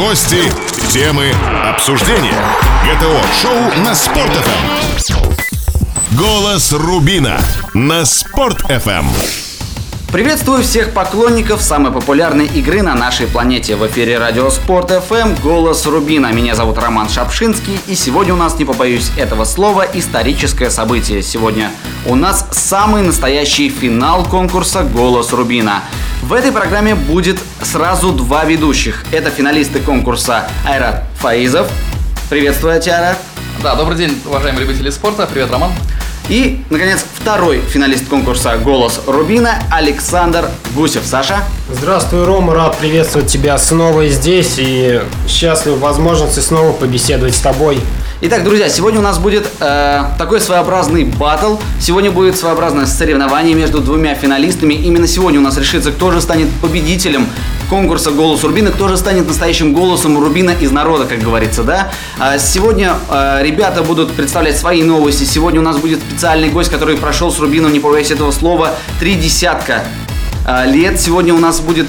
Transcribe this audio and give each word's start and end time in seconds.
Гости, 0.00 0.50
темы, 0.94 1.30
обсуждения. 1.62 2.42
ГТО-шоу 2.86 3.84
на 3.84 3.94
Спорт.ФМ. 3.94 5.12
Голос 6.16 6.72
Рубина 6.72 7.38
на 7.74 8.06
Спорт.ФМ. 8.06 9.49
Приветствую 10.12 10.64
всех 10.64 10.90
поклонников 10.92 11.62
самой 11.62 11.92
популярной 11.92 12.46
игры 12.46 12.82
на 12.82 12.96
нашей 12.96 13.28
планете. 13.28 13.76
В 13.76 13.86
эфире 13.86 14.18
радио 14.18 14.50
Спорт 14.50 14.90
FM 14.90 15.40
«Голос 15.40 15.86
Рубина». 15.86 16.32
Меня 16.32 16.56
зовут 16.56 16.78
Роман 16.78 17.08
Шапшинский, 17.08 17.78
и 17.86 17.94
сегодня 17.94 18.34
у 18.34 18.36
нас, 18.36 18.58
не 18.58 18.64
побоюсь 18.64 19.12
этого 19.16 19.44
слова, 19.44 19.86
историческое 19.94 20.68
событие. 20.68 21.22
Сегодня 21.22 21.70
у 22.06 22.16
нас 22.16 22.44
самый 22.50 23.02
настоящий 23.02 23.68
финал 23.68 24.24
конкурса 24.24 24.82
«Голос 24.82 25.32
Рубина». 25.32 25.84
В 26.22 26.32
этой 26.32 26.50
программе 26.50 26.96
будет 26.96 27.38
сразу 27.62 28.10
два 28.10 28.44
ведущих. 28.44 29.04
Это 29.12 29.30
финалисты 29.30 29.78
конкурса 29.78 30.50
Айрат 30.66 31.04
Фаизов. 31.20 31.68
Приветствую 32.28 32.80
тебя, 32.80 32.96
Айрат. 32.96 33.18
Да, 33.62 33.76
добрый 33.76 33.96
день, 33.96 34.20
уважаемые 34.26 34.66
любители 34.66 34.90
спорта. 34.90 35.28
Привет, 35.32 35.52
Роман. 35.52 35.70
И, 36.30 36.60
наконец, 36.70 37.04
второй 37.14 37.60
финалист 37.60 38.06
конкурса 38.06 38.56
«Голос 38.56 39.00
Рубина» 39.08 39.60
Александр 39.68 40.48
Гусев. 40.76 41.02
Саша? 41.04 41.38
Здравствуй, 41.68 42.24
Рома, 42.24 42.54
рад 42.54 42.78
приветствовать 42.78 43.26
тебя 43.28 43.58
снова 43.58 44.06
здесь 44.06 44.54
и 44.58 45.00
счастлив 45.26 45.78
возможности 45.78 46.38
снова 46.38 46.70
побеседовать 46.70 47.34
с 47.34 47.40
тобой. 47.40 47.80
Итак, 48.22 48.44
друзья, 48.44 48.68
сегодня 48.68 49.00
у 49.00 49.02
нас 49.02 49.18
будет 49.18 49.48
э, 49.60 50.02
такой 50.18 50.42
своеобразный 50.42 51.04
батл. 51.04 51.56
Сегодня 51.80 52.10
будет 52.10 52.36
своеобразное 52.36 52.84
соревнование 52.84 53.54
между 53.54 53.80
двумя 53.80 54.14
финалистами. 54.14 54.74
Именно 54.74 55.06
сегодня 55.06 55.40
у 55.40 55.42
нас 55.42 55.56
решится, 55.56 55.90
кто 55.90 56.10
же 56.10 56.20
станет 56.20 56.50
победителем 56.60 57.26
конкурса 57.70 58.10
«Голос 58.10 58.44
Рубина», 58.44 58.72
кто 58.72 58.88
же 58.88 58.98
станет 58.98 59.26
настоящим 59.26 59.72
голосом 59.72 60.20
Рубина 60.20 60.50
из 60.50 60.70
народа, 60.70 61.06
как 61.06 61.20
говорится, 61.20 61.62
да? 61.62 61.92
А 62.18 62.36
сегодня 62.36 62.92
э, 63.08 63.40
ребята 63.42 63.82
будут 63.82 64.12
представлять 64.12 64.58
свои 64.58 64.82
новости. 64.82 65.24
Сегодня 65.24 65.60
у 65.60 65.64
нас 65.64 65.78
будет 65.78 66.00
специальный 66.00 66.50
гость, 66.50 66.70
который 66.70 66.98
прошел 66.98 67.32
с 67.32 67.38
Рубином, 67.38 67.72
не 67.72 67.80
побоюсь 67.80 68.10
этого 68.10 68.32
слова, 68.32 68.74
три 68.98 69.14
десятка 69.14 69.82
э, 70.46 70.70
лет. 70.70 71.00
Сегодня 71.00 71.32
у 71.32 71.38
нас 71.38 71.60
будет 71.60 71.88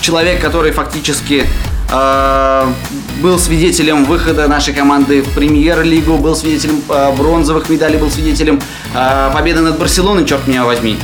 человек, 0.00 0.40
который 0.40 0.72
фактически 0.72 1.46
был 1.90 3.38
свидетелем 3.38 4.04
выхода 4.04 4.46
нашей 4.46 4.74
команды 4.74 5.22
в 5.22 5.32
премьер-лигу, 5.34 6.18
был 6.18 6.36
свидетелем 6.36 6.82
э, 6.88 7.12
бронзовых 7.16 7.68
медалей, 7.68 7.98
был 7.98 8.10
свидетелем 8.10 8.60
э, 8.94 9.30
победы 9.32 9.60
над 9.60 9.78
Барселоной, 9.78 10.26
черт 10.26 10.46
меня 10.46 10.64
возьми. 10.64 10.98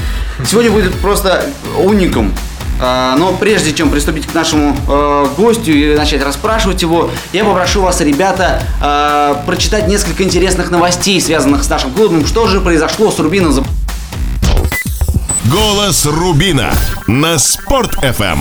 Сегодня 0.46 0.70
будет 0.70 0.94
просто 0.94 1.46
уникум. 1.78 2.32
А, 2.80 3.16
но 3.16 3.32
прежде 3.32 3.72
чем 3.72 3.90
приступить 3.90 4.26
к 4.26 4.34
нашему 4.34 4.76
э, 4.88 5.26
гостю 5.36 5.72
и 5.72 5.96
начать 5.96 6.22
расспрашивать 6.22 6.82
его, 6.82 7.10
я 7.32 7.44
попрошу 7.44 7.82
вас, 7.82 8.00
ребята, 8.00 8.62
э, 8.82 9.36
прочитать 9.46 9.86
несколько 9.88 10.24
интересных 10.24 10.70
новостей, 10.70 11.20
связанных 11.20 11.62
с 11.62 11.68
нашим 11.68 11.92
клубом. 11.92 12.26
Что 12.26 12.46
же 12.48 12.60
произошло 12.60 13.10
с 13.10 13.18
Рубином 13.18 13.52
за 13.52 13.64
Голос 15.50 16.04
Рубина 16.06 16.72
на 17.06 17.38
Спорт 17.38 17.94
FM. 18.02 18.38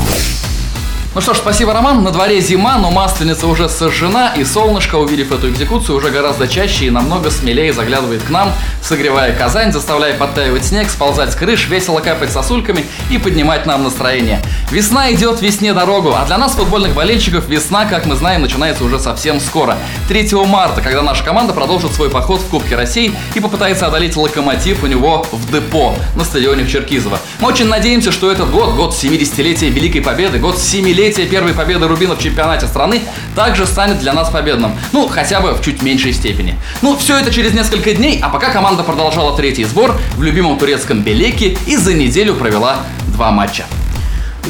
Ну 1.15 1.21
что 1.21 1.35
ж, 1.35 1.37
спасибо, 1.37 1.73
Роман. 1.73 2.03
На 2.03 2.09
дворе 2.09 2.41
зима, 2.41 2.79
но 2.79 2.89
масленица 2.89 3.45
уже 3.45 3.69
сожжена, 3.69 4.33
и 4.35 4.43
солнышко, 4.43 4.95
увидев 4.95 5.31
эту 5.31 5.51
экзекуцию, 5.51 5.95
уже 5.97 6.09
гораздо 6.09 6.47
чаще 6.47 6.85
и 6.85 6.89
намного 6.89 7.29
смелее 7.29 7.71
заглядывает 7.71 8.23
к 8.23 8.31
нам, 8.31 8.51
согревая 8.81 9.31
Казань, 9.31 9.71
заставляя 9.71 10.17
подтаивать 10.17 10.65
снег, 10.65 10.89
сползать 10.89 11.31
с 11.31 11.35
крыш, 11.35 11.67
весело 11.67 11.99
капать 11.99 12.31
сосульками 12.31 12.83
и 13.11 13.19
поднимать 13.19 13.67
нам 13.67 13.83
настроение. 13.83 14.41
Весна 14.71 15.13
идет 15.13 15.39
весне 15.39 15.71
дорогу, 15.73 16.15
а 16.17 16.25
для 16.25 16.39
нас, 16.39 16.53
футбольных 16.53 16.95
болельщиков, 16.95 17.47
весна, 17.47 17.85
как 17.85 18.07
мы 18.07 18.15
знаем, 18.15 18.41
начинается 18.41 18.83
уже 18.83 18.97
совсем 18.97 19.39
скоро. 19.39 19.77
3 20.07 20.33
марта, 20.47 20.81
когда 20.81 21.03
наша 21.03 21.23
команда 21.23 21.53
продолжит 21.53 21.93
свой 21.93 22.09
поход 22.09 22.41
в 22.41 22.47
Кубке 22.47 22.75
России 22.75 23.13
и 23.35 23.39
попытается 23.39 23.85
одолеть 23.85 24.17
локомотив 24.17 24.81
у 24.81 24.87
него 24.87 25.27
в 25.31 25.51
депо 25.51 25.93
на 26.15 26.23
стадионе 26.23 26.63
в 26.63 26.71
Черкизово. 26.71 27.19
Мы 27.39 27.49
очень 27.49 27.67
надеемся, 27.67 28.11
что 28.11 28.31
этот 28.31 28.49
год, 28.49 28.73
год 28.73 28.93
70-летия 28.93 29.69
Великой 29.69 30.01
Победы, 30.01 30.39
год 30.39 30.57
7 30.57 31.02
десятилетие 31.03 31.27
первой 31.27 31.53
победы 31.53 31.87
Рубина 31.87 32.15
в 32.15 32.19
чемпионате 32.19 32.67
страны 32.67 33.01
также 33.35 33.65
станет 33.65 33.99
для 33.99 34.13
нас 34.13 34.29
победным. 34.29 34.73
Ну, 34.93 35.07
хотя 35.07 35.41
бы 35.41 35.53
в 35.53 35.61
чуть 35.61 35.81
меньшей 35.81 36.13
степени. 36.13 36.57
Ну, 36.81 36.97
все 36.97 37.17
это 37.17 37.31
через 37.31 37.53
несколько 37.53 37.93
дней, 37.93 38.19
а 38.21 38.29
пока 38.29 38.51
команда 38.51 38.83
продолжала 38.83 39.35
третий 39.35 39.65
сбор 39.65 39.97
в 40.15 40.23
любимом 40.23 40.57
турецком 40.57 41.01
Белеке 41.01 41.57
и 41.65 41.75
за 41.75 41.93
неделю 41.93 42.35
провела 42.35 42.77
два 43.07 43.31
матча. 43.31 43.65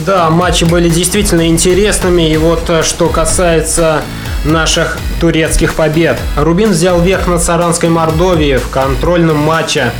Да, 0.05 0.29
матчи 0.29 0.63
были 0.63 0.89
действительно 0.89 1.47
интересными. 1.47 2.31
И 2.31 2.37
вот 2.37 2.69
э, 2.69 2.83
что 2.83 3.09
касается 3.09 4.01
наших 4.45 4.97
турецких 5.19 5.73
побед. 5.75 6.19
Рубин 6.35 6.71
взял 6.71 6.99
верх 7.01 7.27
над 7.27 7.43
Саранской 7.43 7.89
Мордовией 7.89 8.57
в 8.57 8.69
контрольном 8.69 9.37
матче 9.37 9.91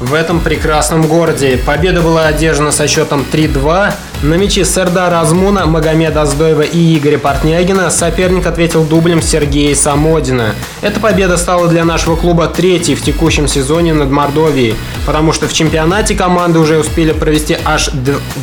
в 0.00 0.14
этом 0.14 0.40
прекрасном 0.40 1.02
городе. 1.02 1.58
Победа 1.64 2.00
была 2.00 2.26
одержана 2.26 2.72
со 2.72 2.88
счетом 2.88 3.24
3-2. 3.30 3.92
На 4.22 4.34
мяче 4.34 4.64
Сардара 4.64 5.20
Азмуна, 5.20 5.66
Магомеда 5.66 6.22
Аздоева 6.22 6.62
и 6.62 6.98
Игоря 6.98 7.18
Портнягина 7.18 7.90
соперник 7.90 8.46
ответил 8.46 8.84
дублем 8.84 9.20
Сергея 9.20 9.74
Самодина. 9.74 10.54
Эта 10.80 11.00
победа 11.00 11.36
стала 11.36 11.68
для 11.68 11.84
нашего 11.84 12.16
клуба 12.16 12.46
третьей 12.46 12.94
в 12.94 13.02
текущем 13.02 13.46
сезоне 13.46 13.92
над 13.92 14.10
Мордовией, 14.10 14.74
потому 15.06 15.32
что 15.32 15.48
в 15.48 15.52
чемпионате 15.52 16.14
команды 16.14 16.58
уже 16.58 16.78
успели 16.78 17.12
провести 17.12 17.58
аж 17.64 17.90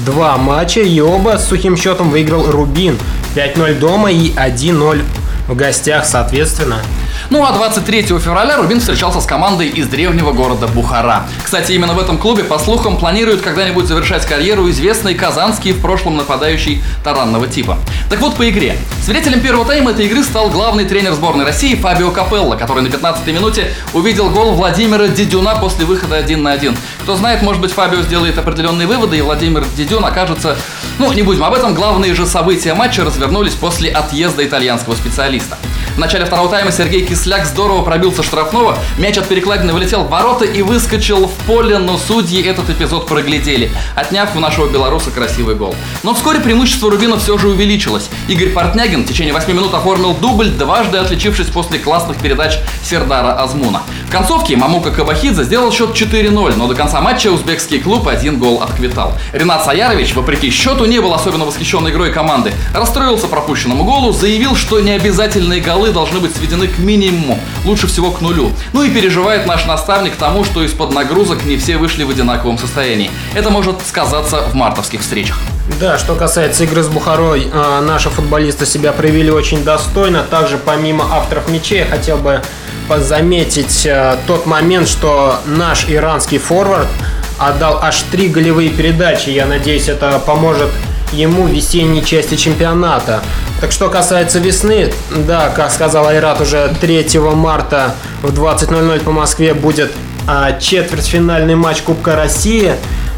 два 0.05 0.37
матча 0.37 0.81
и 0.81 0.99
оба 0.99 1.37
с 1.37 1.47
сухим 1.47 1.75
счетом 1.75 2.11
выиграл 2.11 2.51
Рубин 2.51 2.97
5-0 3.35 3.79
дома 3.79 4.11
и 4.11 4.31
1-0 4.31 5.01
в 5.47 5.55
гостях 5.55 6.05
соответственно. 6.05 6.81
Ну 7.29 7.45
а 7.45 7.51
23 7.51 8.03
февраля 8.03 8.57
Рубин 8.57 8.79
встречался 8.79 9.21
с 9.21 9.25
командой 9.25 9.67
из 9.67 9.87
древнего 9.87 10.31
города 10.31 10.67
Бухара. 10.67 11.25
Кстати, 11.43 11.73
именно 11.73 11.93
в 11.93 11.99
этом 11.99 12.17
клубе, 12.17 12.43
по 12.43 12.59
слухам, 12.59 12.97
планируют 12.97 13.41
когда-нибудь 13.41 13.85
завершать 13.85 14.25
карьеру 14.25 14.69
известный 14.69 15.15
казанский 15.15 15.71
в 15.71 15.81
прошлом 15.81 16.17
нападающий 16.17 16.81
таранного 17.03 17.47
типа. 17.47 17.77
Так 18.09 18.19
вот, 18.19 18.35
по 18.35 18.49
игре. 18.49 18.77
Свидетелем 19.03 19.41
первого 19.41 19.65
тайма 19.65 19.91
этой 19.91 20.05
игры 20.05 20.23
стал 20.23 20.49
главный 20.49 20.85
тренер 20.85 21.13
сборной 21.13 21.45
России 21.45 21.75
Фабио 21.75 22.11
Капелло, 22.11 22.55
который 22.55 22.83
на 22.83 22.87
15-й 22.87 23.31
минуте 23.31 23.73
увидел 23.93 24.29
гол 24.29 24.53
Владимира 24.53 25.07
Дедюна 25.07 25.55
после 25.55 25.85
выхода 25.85 26.15
один 26.15 26.43
на 26.43 26.51
один. 26.51 26.77
Кто 27.01 27.15
знает, 27.15 27.41
может 27.41 27.61
быть, 27.61 27.71
Фабио 27.71 28.01
сделает 28.01 28.37
определенные 28.37 28.87
выводы, 28.87 29.17
и 29.17 29.21
Владимир 29.21 29.65
Дедюн 29.75 30.05
окажется... 30.05 30.57
Ну, 30.99 31.13
не 31.13 31.21
будем 31.21 31.43
об 31.43 31.53
этом, 31.53 31.75
главные 31.75 32.15
же 32.15 32.25
события 32.25 32.73
матча 32.73 33.03
развернулись 33.03 33.53
после 33.53 33.91
отъезда 33.91 34.43
итальянского 34.43 34.95
специалиста. 34.95 35.55
В 35.95 35.99
начале 35.99 36.25
второго 36.25 36.49
тайма 36.49 36.71
Сергей 36.71 37.05
Кисляк 37.05 37.45
здорово 37.45 37.83
пробился 37.83 38.23
штрафного, 38.23 38.77
мяч 38.97 39.17
от 39.17 39.27
перекладины 39.27 39.73
вылетел 39.73 40.03
в 40.03 40.09
ворота 40.09 40.45
и 40.45 40.63
выскочил 40.63 41.27
в 41.27 41.33
поле, 41.45 41.77
но 41.77 41.97
судьи 41.99 42.41
этот 42.41 42.71
эпизод 42.71 43.07
проглядели, 43.07 43.71
отняв 43.95 44.35
у 44.35 44.39
нашего 44.39 44.67
белоруса 44.67 45.11
красивый 45.11 45.53
гол. 45.53 45.75
Но 46.01 46.15
вскоре 46.15 46.39
преимущество 46.39 46.89
Рубина 46.89 47.17
все 47.19 47.37
же 47.37 47.47
увеличилось. 47.49 48.09
Игорь 48.27 48.49
Портнягин 48.49 49.05
в 49.05 49.07
течение 49.07 49.33
8 49.33 49.51
минут 49.53 49.73
оформил 49.75 50.15
дубль, 50.15 50.49
дважды 50.49 50.97
отличившись 50.97 51.47
после 51.47 51.77
классных 51.77 52.17
передач 52.17 52.57
Сердара 52.83 53.33
Азмуна. 53.39 53.83
В 54.07 54.09
концовке 54.09 54.55
Мамука 54.55 54.89
Кабахидзе 54.89 55.43
сделал 55.43 55.69
счет 55.69 55.89
4-0, 55.89 56.55
но 56.55 56.67
до 56.67 56.75
конца 56.75 57.01
матча 57.01 57.27
узбекский 57.27 57.81
клуб 57.81 58.07
один 58.07 58.39
гол 58.39 58.63
отквитал. 58.63 59.11
Ренат 59.33 59.65
Саярович, 59.65 60.15
вопреки 60.15 60.49
счету, 60.49 60.85
не 60.85 60.99
был 60.99 61.13
особенно 61.13 61.43
восхищен 61.43 61.85
игрой 61.89 62.13
команды. 62.13 62.53
Расстроился 62.73 63.27
пропущенному 63.27 63.83
голу, 63.83 64.13
заявил, 64.13 64.55
что 64.55 64.79
необязательные 64.79 65.59
голы 65.59 65.91
должны 65.91 66.21
быть 66.21 66.33
сведены 66.33 66.69
к 66.69 66.77
минимуму, 66.77 67.37
лучше 67.65 67.87
всего 67.87 68.11
к 68.11 68.21
нулю. 68.21 68.53
Ну 68.71 68.83
и 68.83 68.89
переживает 68.89 69.45
наш 69.45 69.65
наставник 69.65 70.15
тому, 70.15 70.45
что 70.45 70.63
из-под 70.63 70.93
нагрузок 70.93 71.43
не 71.43 71.57
все 71.57 71.75
вышли 71.75 72.05
в 72.05 72.09
одинаковом 72.09 72.57
состоянии. 72.57 73.11
Это 73.33 73.49
может 73.49 73.75
сказаться 73.85 74.43
в 74.43 74.55
мартовских 74.55 75.01
встречах. 75.01 75.37
Да, 75.81 75.97
что 75.97 76.15
касается 76.15 76.63
игры 76.63 76.81
с 76.81 76.87
Бухарой, 76.87 77.49
а, 77.53 77.81
наши 77.81 78.09
футболисты 78.09 78.65
себя 78.65 78.93
проявили 78.93 79.31
очень 79.31 79.65
достойно. 79.65 80.23
Также 80.23 80.57
помимо 80.57 81.05
авторов 81.11 81.49
мячей 81.49 81.79
я 81.79 81.85
хотел 81.85 82.15
бы 82.17 82.41
заметить 82.97 83.85
э, 83.85 84.17
тот 84.27 84.45
момент, 84.45 84.87
что 84.87 85.39
наш 85.45 85.89
иранский 85.89 86.37
форвард 86.37 86.87
отдал 87.39 87.79
аж 87.81 88.03
три 88.11 88.29
голевые 88.29 88.69
передачи. 88.69 89.29
Я 89.29 89.45
надеюсь, 89.45 89.87
это 89.89 90.19
поможет 90.19 90.69
ему 91.11 91.43
в 91.43 91.49
весенней 91.49 92.03
части 92.03 92.35
чемпионата. 92.35 93.21
Так 93.61 93.71
что 93.71 93.89
касается 93.89 94.39
весны, 94.39 94.93
да, 95.09 95.49
как 95.49 95.71
сказал 95.71 96.07
Айрат, 96.07 96.41
уже 96.41 96.75
3 96.79 97.19
марта 97.19 97.95
в 98.21 98.27
20.00 98.27 99.03
по 99.03 99.11
Москве 99.11 99.53
будет 99.53 99.91
а, 100.27 100.59
четвертьфинальный 100.59 101.55
матч 101.55 101.81
Кубка 101.81 102.15
России. 102.15 102.73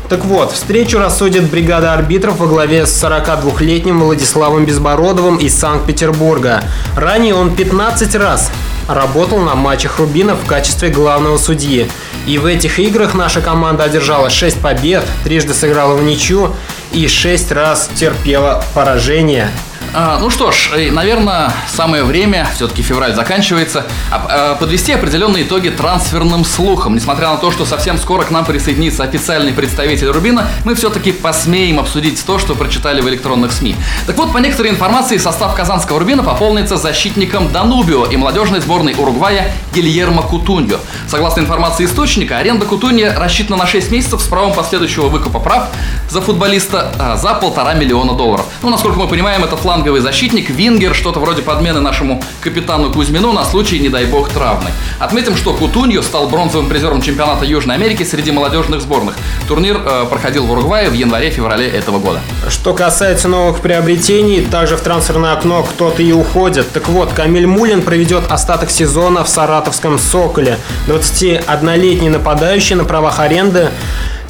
Так 0.09 0.25
вот, 0.25 0.51
встречу 0.51 0.97
рассудит 0.97 1.43
бригада 1.51 1.93
арбитров 1.93 2.39
во 2.39 2.47
главе 2.47 2.87
с 2.87 3.03
42-летним 3.03 3.99
Владиславом 3.99 4.65
Безбородовым 4.65 5.37
из 5.37 5.53
Санкт-Петербурга. 5.55 6.63
Ранее 6.95 7.35
он 7.35 7.55
15 7.55 8.15
раз 8.15 8.49
работал 8.87 9.37
на 9.37 9.53
матчах 9.53 9.99
Рубина 9.99 10.35
в 10.35 10.47
качестве 10.47 10.89
главного 10.89 11.37
судьи. 11.37 11.91
И 12.25 12.39
в 12.39 12.47
этих 12.47 12.79
играх 12.79 13.13
наша 13.13 13.39
команда 13.39 13.83
одержала 13.83 14.31
6 14.31 14.59
побед, 14.59 15.05
трижды 15.23 15.53
сыграла 15.53 15.93
в 15.93 16.03
ничью 16.03 16.55
и 16.91 17.07
6 17.07 17.51
раз 17.51 17.87
терпела 17.93 18.63
поражение. 18.73 19.51
А, 19.93 20.19
ну 20.19 20.29
что 20.29 20.51
ж, 20.51 20.71
наверное, 20.91 21.51
самое 21.67 22.03
время, 22.03 22.47
все-таки 22.53 22.81
февраль 22.81 23.13
заканчивается, 23.15 23.85
а, 24.11 24.55
подвести 24.55 24.93
определенные 24.93 25.43
итоги 25.43 25.69
трансферным 25.69 26.45
слухам. 26.45 26.95
Несмотря 26.95 27.29
на 27.29 27.37
то, 27.37 27.51
что 27.51 27.65
совсем 27.65 27.97
скоро 27.97 28.23
к 28.23 28.31
нам 28.31 28.45
присоединится 28.45 29.03
официальный 29.03 29.51
представитель 29.51 30.09
Рубина, 30.09 30.47
мы 30.63 30.75
все-таки 30.75 31.11
посмеем 31.11 31.79
обсудить 31.79 32.23
то, 32.23 32.37
что 32.37 32.53
прочитали 32.55 33.01
в 33.01 33.09
электронных 33.09 33.51
СМИ. 33.51 33.75
Так 34.05 34.17
вот, 34.17 34.31
по 34.31 34.37
некоторой 34.37 34.71
информации, 34.71 35.17
состав 35.17 35.55
казанского 35.55 35.99
Рубина 35.99 36.23
пополнится 36.23 36.77
защитником 36.77 37.51
Данубио 37.51 38.05
и 38.05 38.17
молодежной 38.17 38.61
сборной 38.61 38.93
Уругвая 38.97 39.51
Гильермо 39.73 40.21
Кутуньо. 40.21 40.77
Согласно 41.07 41.41
информации 41.41 41.85
источника, 41.85 42.37
аренда 42.37 42.65
Кутунья 42.65 43.17
рассчитана 43.17 43.57
на 43.57 43.67
6 43.67 43.91
месяцев 43.91 44.21
с 44.21 44.27
правом 44.27 44.53
последующего 44.53 45.07
выкупа 45.07 45.39
прав 45.39 45.69
за 46.09 46.21
футболиста 46.21 46.91
а, 46.99 47.17
за 47.17 47.33
полтора 47.33 47.73
миллиона 47.73 48.13
долларов. 48.13 48.45
Ну, 48.61 48.69
насколько 48.69 48.99
мы 48.99 49.07
понимаем, 49.07 49.43
это 49.43 49.55
фланговый 49.79 50.01
защитник, 50.01 50.49
вингер, 50.49 50.93
что-то 50.93 51.21
вроде 51.21 51.41
подмены 51.41 51.79
нашему 51.79 52.21
капитану 52.41 52.91
Кузьмину 52.91 53.31
на 53.31 53.45
случай, 53.45 53.79
не 53.79 53.87
дай 53.87 54.03
бог, 54.03 54.27
травмы. 54.27 54.71
Отметим, 54.99 55.37
что 55.37 55.53
Кутуньо 55.53 56.01
стал 56.01 56.27
бронзовым 56.27 56.67
призером 56.67 57.01
чемпионата 57.01 57.45
Южной 57.45 57.75
Америки 57.75 58.03
среди 58.03 58.31
молодежных 58.31 58.81
сборных. 58.81 59.15
Турнир 59.47 59.77
э, 59.77 60.05
проходил 60.09 60.45
в 60.47 60.51
Уругвае 60.51 60.89
в 60.89 60.93
январе-феврале 60.93 61.69
этого 61.69 61.99
года. 61.99 62.19
Что 62.49 62.73
касается 62.73 63.29
новых 63.29 63.61
приобретений, 63.61 64.43
также 64.43 64.75
в 64.75 64.81
трансферное 64.81 65.31
окно 65.31 65.63
кто-то 65.63 66.03
и 66.03 66.11
уходит. 66.11 66.69
Так 66.73 66.89
вот, 66.89 67.13
Камиль 67.13 67.47
Мулин 67.47 67.81
проведет 67.81 68.29
остаток 68.29 68.71
сезона 68.71 69.23
в 69.23 69.29
саратовском 69.29 69.97
«Соколе». 69.97 70.57
21-летний 70.87 72.09
нападающий 72.09 72.75
на 72.75 72.83
правах 72.83 73.19
аренды 73.19 73.69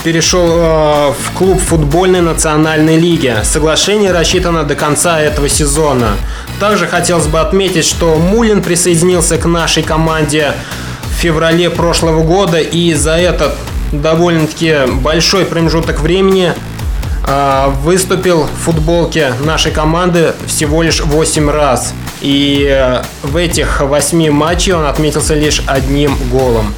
перешел 0.03 0.47
э, 0.47 1.13
в 1.13 1.37
клуб 1.37 1.59
футбольной 1.59 2.21
национальной 2.21 2.97
лиги. 2.97 3.35
Соглашение 3.43 4.11
рассчитано 4.11 4.63
до 4.63 4.75
конца 4.75 5.19
этого 5.19 5.49
сезона. 5.49 6.11
Также 6.59 6.87
хотелось 6.87 7.27
бы 7.27 7.39
отметить, 7.39 7.85
что 7.85 8.15
Мулин 8.15 8.61
присоединился 8.61 9.37
к 9.37 9.45
нашей 9.45 9.83
команде 9.83 10.53
в 11.03 11.21
феврале 11.21 11.69
прошлого 11.69 12.23
года 12.23 12.59
и 12.59 12.93
за 12.93 13.17
этот 13.17 13.55
довольно-таки 13.91 14.89
большой 15.01 15.45
промежуток 15.45 15.99
времени 15.99 16.53
э, 17.27 17.65
выступил 17.83 18.43
в 18.43 18.63
футболке 18.63 19.33
нашей 19.43 19.71
команды 19.71 20.33
всего 20.47 20.81
лишь 20.81 21.01
8 21.01 21.49
раз. 21.49 21.93
И 22.21 22.67
э, 22.69 23.01
в 23.23 23.35
этих 23.35 23.81
8 23.81 24.31
матчах 24.31 24.77
он 24.77 24.85
отметился 24.85 25.33
лишь 25.33 25.61
одним 25.67 26.15
голом. 26.31 26.73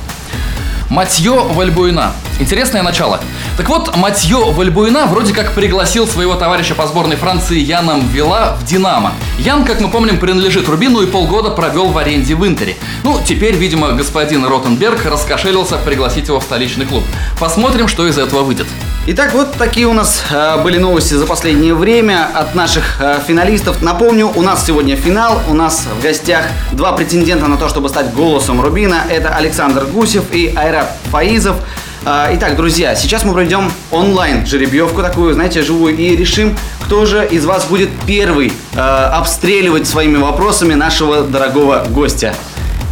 Матье 0.92 1.32
Вальбуина. 1.32 2.12
Интересное 2.42 2.84
начало. 2.84 3.22
Так 3.58 3.68
вот, 3.68 3.96
Матье 3.96 4.38
Вальбуина 4.38 5.06
вроде 5.08 5.34
как 5.34 5.54
пригласил 5.54 6.08
своего 6.08 6.36
товарища 6.36 6.74
по 6.74 6.88
сборной 6.88 7.18
Франции 7.18 7.60
Яном 7.60 8.08
Вила 8.08 8.58
в 8.60 8.66
«Динамо». 8.66 9.12
Ян, 9.40 9.66
как 9.66 9.82
мы 9.82 9.90
помним, 9.90 10.20
принадлежит 10.20 10.70
Рубину 10.70 11.02
и 11.02 11.06
полгода 11.06 11.52
провел 11.52 11.88
в 11.88 11.98
аренде 11.98 12.36
в 12.36 12.48
Интере. 12.48 12.78
Ну, 13.04 13.20
теперь, 13.24 13.56
видимо, 13.56 13.92
господин 13.92 14.46
Ротенберг 14.46 15.06
раскошелился 15.06 15.78
пригласить 15.78 16.28
его 16.30 16.40
в 16.40 16.44
столичный 16.44 16.86
клуб. 16.86 17.04
Посмотрим, 17.40 17.88
что 17.88 18.08
из 18.08 18.18
этого 18.18 18.44
выйдет. 18.44 18.68
Итак, 19.08 19.34
вот 19.34 19.52
такие 19.54 19.88
у 19.88 19.94
нас 19.94 20.24
э, 20.32 20.62
были 20.64 20.78
новости 20.78 21.16
за 21.16 21.26
последнее 21.26 21.74
время 21.74 22.30
от 22.34 22.56
наших 22.56 23.02
э, 23.02 23.20
финалистов. 23.28 23.82
Напомню, 23.82 24.32
у 24.34 24.42
нас 24.44 24.66
сегодня 24.66 24.96
финал. 24.96 25.42
У 25.50 25.54
нас 25.54 25.88
в 26.00 26.02
гостях 26.02 26.46
два 26.72 26.94
претендента 26.94 27.48
на 27.48 27.58
то, 27.58 27.68
чтобы 27.68 27.90
стать 27.90 28.14
голосом 28.14 28.62
Рубина. 28.62 29.04
Это 29.10 29.36
Александр 29.36 29.86
Гусев 29.86 30.32
и 30.32 30.54
Айрат 30.56 30.96
Фаизов. 31.12 31.58
Э, 32.04 32.30
итак, 32.34 32.56
друзья, 32.56 32.96
сейчас 32.96 33.24
мы 33.24 33.34
проведем 33.34 33.72
онлайн 33.92 34.46
жеребьевку 34.46 35.04
такую, 35.04 35.36
знаете, 35.36 35.62
живую, 35.62 35.96
и 35.96 36.16
решим, 36.16 36.58
кто 36.80 37.06
же 37.06 37.28
из 37.28 37.46
вас 37.46 37.66
будет 37.66 37.90
первый 38.08 38.52
э, 38.74 38.80
обстреливать 38.80 39.88
своими 39.88 40.18
вопросами 40.18 40.74
нашего 40.74 41.22
дорогого 41.22 41.86
гостя. 41.90 42.34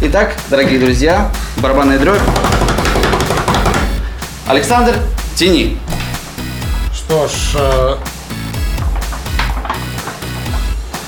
Итак, 0.02 0.36
дорогие 0.48 0.78
друзья, 0.78 1.28
барабанная 1.56 1.98
дробь. 1.98 2.20
Александр, 4.46 4.94
тяни. 5.34 5.76
Что 6.94 7.26
ж, 7.26 7.32
э, 7.56 7.96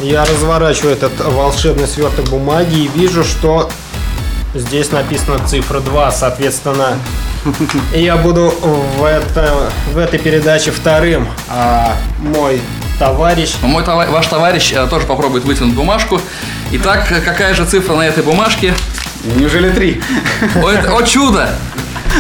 я 0.01 0.25
разворачиваю 0.25 0.95
этот 0.95 1.13
волшебный 1.21 1.87
сверток 1.87 2.29
бумаги 2.31 2.81
и 2.81 2.89
вижу, 2.89 3.23
что 3.23 3.71
здесь 4.55 4.91
написана 4.91 5.45
цифра 5.47 5.81
2, 5.81 6.13
соответственно, 6.13 6.99
я 7.95 8.17
буду 8.17 8.53
в, 8.97 9.05
это, 9.05 9.71
в 9.93 9.99
этой 9.99 10.19
передаче 10.19 10.71
вторым, 10.71 11.27
а 11.49 11.97
мой 12.19 12.61
товарищ... 12.99 13.55
Мой 13.63 13.83
товар... 13.83 14.11
Ваш 14.11 14.27
товарищ 14.27 14.73
э, 14.73 14.87
тоже 14.87 15.07
попробует 15.07 15.45
вытянуть 15.45 15.75
бумажку. 15.75 16.21
Итак, 16.73 17.09
какая 17.25 17.55
же 17.55 17.65
цифра 17.65 17.97
на 17.97 18.03
этой 18.03 18.23
бумажке? 18.23 18.75
Неужели 19.37 19.71
три? 19.71 20.01
О, 20.63 20.69
это, 20.69 20.95
о 20.95 21.03
чудо! 21.03 21.51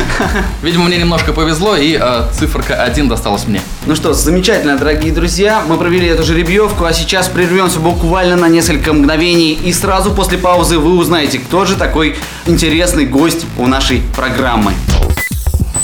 Видимо, 0.63 0.85
мне 0.85 0.99
немножко 0.99 1.33
повезло, 1.33 1.77
и 1.77 1.99
э, 2.01 2.29
циферка 2.33 2.83
1 2.83 3.09
досталась 3.09 3.47
мне. 3.47 3.61
Ну 3.87 3.95
что, 3.95 4.13
замечательно, 4.13 4.77
дорогие 4.77 5.13
друзья. 5.13 5.63
Мы 5.67 5.77
провели 5.77 6.07
эту 6.07 6.23
жеребьевку, 6.23 6.85
а 6.85 6.93
сейчас 6.93 7.29
прервемся 7.29 7.79
буквально 7.79 8.37
на 8.37 8.49
несколько 8.49 8.93
мгновений. 8.93 9.53
И 9.53 9.73
сразу 9.73 10.13
после 10.13 10.39
паузы 10.39 10.79
вы 10.79 10.97
узнаете, 10.97 11.39
кто 11.39 11.65
же 11.65 11.77
такой 11.77 12.17
интересный 12.47 13.07
гость 13.07 13.47
у 13.59 13.67
нашей 13.67 14.03
программы. 14.15 14.75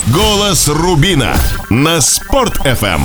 Голос 0.07 0.67
Рубина 0.67 1.35
на 1.69 2.01
Спорт 2.01 2.57
FM. 2.65 3.01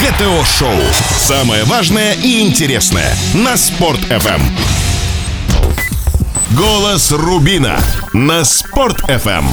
ГТО 0.00 0.44
Шоу. 0.44 0.78
Самое 1.18 1.64
важное 1.64 2.12
и 2.12 2.40
интересное 2.40 3.16
на 3.34 3.56
Спорт 3.56 4.00
FM. 4.10 4.40
Голос 6.54 7.10
Рубина 7.10 7.76
на 8.12 8.44
Спорт 8.44 9.02
FM. 9.10 9.44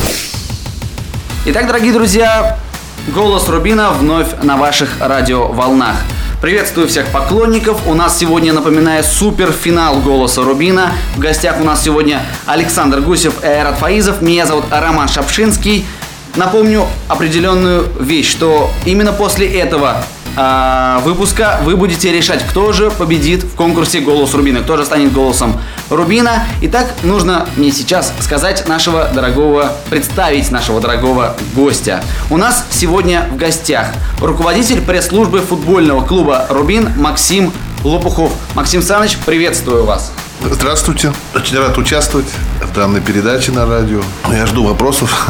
Итак, 1.47 1.65
дорогие 1.65 1.91
друзья, 1.91 2.59
голос 3.07 3.49
Рубина 3.49 3.89
вновь 3.89 4.27
на 4.43 4.57
ваших 4.57 4.97
радиоволнах. 4.99 5.95
Приветствую 6.39 6.87
всех 6.87 7.07
поклонников. 7.07 7.87
У 7.87 7.95
нас 7.95 8.19
сегодня, 8.19 8.53
напоминаю, 8.53 9.03
суперфинал 9.03 10.01
«Голоса 10.01 10.43
Рубина». 10.43 10.91
В 11.15 11.19
гостях 11.19 11.59
у 11.59 11.63
нас 11.63 11.83
сегодня 11.83 12.21
Александр 12.45 13.01
Гусев 13.01 13.43
и 13.43 13.47
Айрат 13.47 13.79
Фаизов. 13.79 14.21
Меня 14.21 14.45
зовут 14.45 14.65
Роман 14.69 15.09
Шапшинский. 15.09 15.87
Напомню 16.35 16.85
определенную 17.07 17.87
вещь, 17.99 18.29
что 18.29 18.69
именно 18.85 19.13
после 19.13 19.47
этого 19.59 20.05
э, 20.35 20.99
выпуска 21.03 21.59
вы 21.63 21.75
будете 21.75 22.11
решать, 22.11 22.45
кто 22.47 22.71
же 22.73 22.91
победит 22.91 23.43
в 23.43 23.55
конкурсе 23.55 23.99
«Голос 23.99 24.33
Рубина», 24.33 24.61
кто 24.61 24.77
же 24.77 24.85
станет 24.85 25.11
голосом 25.11 25.59
Рубина. 25.89 26.45
Итак, 26.61 26.93
нужно 27.03 27.47
мне 27.55 27.71
сейчас 27.71 28.13
сказать 28.19 28.67
нашего 28.67 29.09
дорогого, 29.13 29.73
представить 29.89 30.51
нашего 30.51 30.81
дорогого 30.81 31.35
гостя. 31.55 32.03
У 32.29 32.37
нас 32.37 32.65
сегодня 32.69 33.27
в 33.31 33.37
гостях 33.37 33.87
руководитель 34.19 34.81
пресс-службы 34.81 35.39
футбольного 35.41 36.05
клуба 36.05 36.45
«Рубин» 36.49 36.91
Максим 36.97 37.51
Лопухов. 37.83 38.31
Максим 38.55 38.81
Саныч, 38.81 39.17
приветствую 39.25 39.85
вас. 39.85 40.11
Здравствуйте. 40.41 41.13
Очень 41.35 41.57
рад 41.57 41.77
участвовать 41.77 42.25
в 42.61 42.73
данной 42.73 43.01
передаче 43.01 43.51
на 43.51 43.65
радио. 43.65 44.01
Я 44.31 44.45
жду 44.45 44.65
вопросов. 44.65 45.29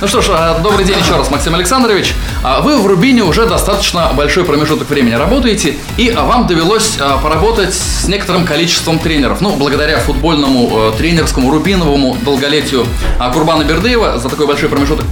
Ну 0.00 0.06
что 0.06 0.20
ж, 0.22 0.26
а, 0.30 0.58
добрый 0.60 0.84
день 0.84 0.98
еще 0.98 1.16
раз, 1.16 1.28
Максим 1.30 1.54
Александрович. 1.54 2.14
А 2.44 2.60
вы 2.60 2.78
в 2.78 2.86
Рубине 2.86 3.24
уже 3.24 3.46
достаточно 3.46 4.12
большой 4.14 4.44
промежуток 4.44 4.88
времени 4.90 5.14
работаете, 5.14 5.76
и 5.96 6.10
вам 6.10 6.46
довелось 6.46 6.98
а, 7.00 7.18
поработать 7.18 7.74
с 7.74 8.06
некоторым 8.06 8.44
количеством 8.44 9.00
тренеров. 9.00 9.40
Ну, 9.40 9.56
благодаря 9.56 9.98
футбольному 9.98 10.92
тренерскому 10.96 11.50
рубиновому 11.50 12.16
долголетию 12.24 12.86
Курбана 13.32 13.64
Бердыева 13.64 14.18
за 14.18 14.28
такой 14.28 14.46
большой 14.46 14.68
промежуток 14.68 15.06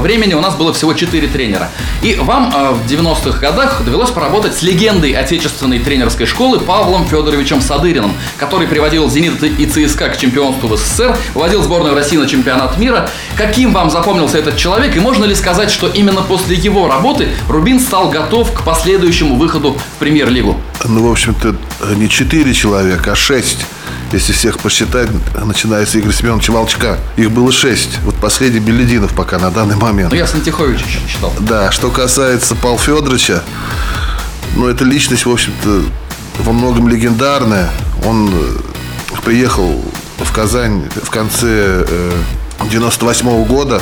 времени 0.00 0.34
у 0.34 0.40
нас 0.40 0.54
было 0.54 0.72
всего 0.72 0.92
4 0.92 1.28
тренера. 1.28 1.70
И 2.02 2.14
вам 2.14 2.50
в 2.50 2.90
90-х 2.90 3.38
годах 3.38 3.82
довелось 3.84 4.10
поработать 4.10 4.54
с 4.54 4.62
легендой 4.62 5.12
отечественной 5.12 5.78
тренерской 5.78 6.26
школы 6.26 6.58
Павлом 6.58 7.06
Федоровичем 7.06 7.60
Садыриным, 7.60 8.12
который 8.38 8.55
приводил 8.64 9.10
«Зенит» 9.10 9.42
и 9.42 9.66
ЦСКА 9.66 10.08
к 10.08 10.18
чемпионству 10.18 10.68
в 10.68 10.76
СССР, 10.78 11.14
вводил 11.34 11.62
сборную 11.62 11.94
России 11.94 12.16
на 12.16 12.26
чемпионат 12.26 12.78
мира. 12.78 13.10
Каким 13.36 13.74
вам 13.74 13.90
запомнился 13.90 14.38
этот 14.38 14.56
человек? 14.56 14.96
И 14.96 15.00
можно 15.00 15.26
ли 15.26 15.34
сказать, 15.34 15.70
что 15.70 15.88
именно 15.88 16.22
после 16.22 16.56
его 16.56 16.88
работы 16.88 17.28
Рубин 17.48 17.78
стал 17.78 18.08
готов 18.08 18.52
к 18.52 18.62
последующему 18.62 19.36
выходу 19.36 19.76
в 19.96 19.98
премьер-лигу? 19.98 20.58
Ну, 20.84 21.06
в 21.06 21.12
общем-то, 21.12 21.56
не 21.96 22.08
четыре 22.08 22.54
человека, 22.54 23.12
а 23.12 23.14
шесть. 23.14 23.66
Если 24.12 24.32
всех 24.32 24.60
посчитать, 24.60 25.08
начиная 25.44 25.84
с 25.84 25.96
Игоря 25.96 26.12
Семеновича 26.12 26.52
Волчка. 26.52 26.98
Их 27.16 27.30
было 27.32 27.50
шесть. 27.50 27.98
Вот 28.04 28.14
последний 28.14 28.60
Белединов 28.60 29.12
пока 29.14 29.38
на 29.38 29.50
данный 29.50 29.74
момент. 29.74 30.12
Ну, 30.12 30.16
я 30.16 30.28
Сантиховича 30.28 30.84
считал. 31.08 31.32
Да, 31.40 31.72
что 31.72 31.90
касается 31.90 32.54
Павла 32.54 32.78
Федоровича, 32.78 33.42
ну, 34.54 34.68
это 34.68 34.84
личность, 34.84 35.26
в 35.26 35.30
общем-то, 35.30 35.82
во 36.38 36.52
многом 36.52 36.88
легендарная. 36.88 37.70
Он 38.04 38.30
э, 38.32 39.20
приехал 39.24 39.82
в 40.18 40.32
Казань 40.32 40.84
в 41.02 41.10
конце 41.10 41.86
98 42.70 43.26
-го 43.26 43.44
года. 43.46 43.80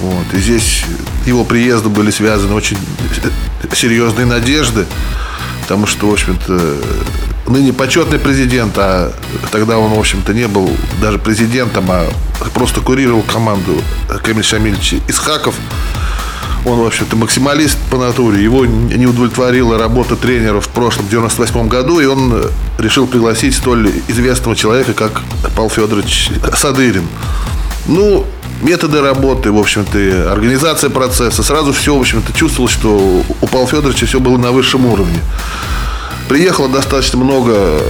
Вот. 0.00 0.32
И 0.32 0.38
здесь 0.38 0.84
его 1.26 1.44
приезду 1.44 1.90
были 1.90 2.10
связаны 2.10 2.54
очень 2.54 2.78
серьезные 3.74 4.26
надежды. 4.26 4.86
потому 5.62 5.86
что, 5.86 6.08
в 6.08 6.12
общем-то, 6.14 6.78
ныне 7.46 7.74
почетный 7.74 8.18
президент, 8.18 8.72
а 8.78 9.12
тогда 9.50 9.78
он, 9.78 9.92
в 9.92 9.98
общем-то, 9.98 10.32
не 10.32 10.48
был 10.48 10.70
даже 11.00 11.18
президентом, 11.18 11.90
а 11.90 12.08
просто 12.54 12.80
курировал 12.80 13.22
команду 13.22 13.82
Камиль 14.22 14.44
Шамильевич 14.44 14.94
Исхаков. 15.08 15.54
Он, 16.68 16.80
в 16.80 16.86
общем-то, 16.86 17.16
максималист 17.16 17.78
по 17.90 17.96
натуре. 17.96 18.44
Его 18.44 18.66
не 18.66 19.06
удовлетворила 19.06 19.78
работа 19.78 20.16
тренера 20.16 20.60
в 20.60 20.68
прошлом 20.68 21.08
98 21.08 21.66
году, 21.66 21.98
и 21.98 22.04
он 22.04 22.42
решил 22.78 23.06
пригласить 23.06 23.54
столь 23.54 23.90
известного 24.08 24.54
человека, 24.54 24.92
как 24.92 25.22
Павел 25.56 25.70
Федорович 25.70 26.30
Садырин. 26.54 27.06
Ну, 27.86 28.26
методы 28.60 29.00
работы, 29.00 29.50
в 29.50 29.58
общем-то, 29.58 30.30
организация 30.30 30.90
процесса. 30.90 31.42
Сразу 31.42 31.72
все, 31.72 31.96
в 31.96 32.00
общем-то, 32.00 32.34
чувствовалось, 32.34 32.74
что 32.74 33.22
у 33.40 33.46
Павла 33.46 33.66
Федоровича 33.66 34.04
все 34.04 34.20
было 34.20 34.36
на 34.36 34.52
высшем 34.52 34.84
уровне. 34.84 35.20
Приехало 36.28 36.68
достаточно 36.68 37.18
много 37.18 37.80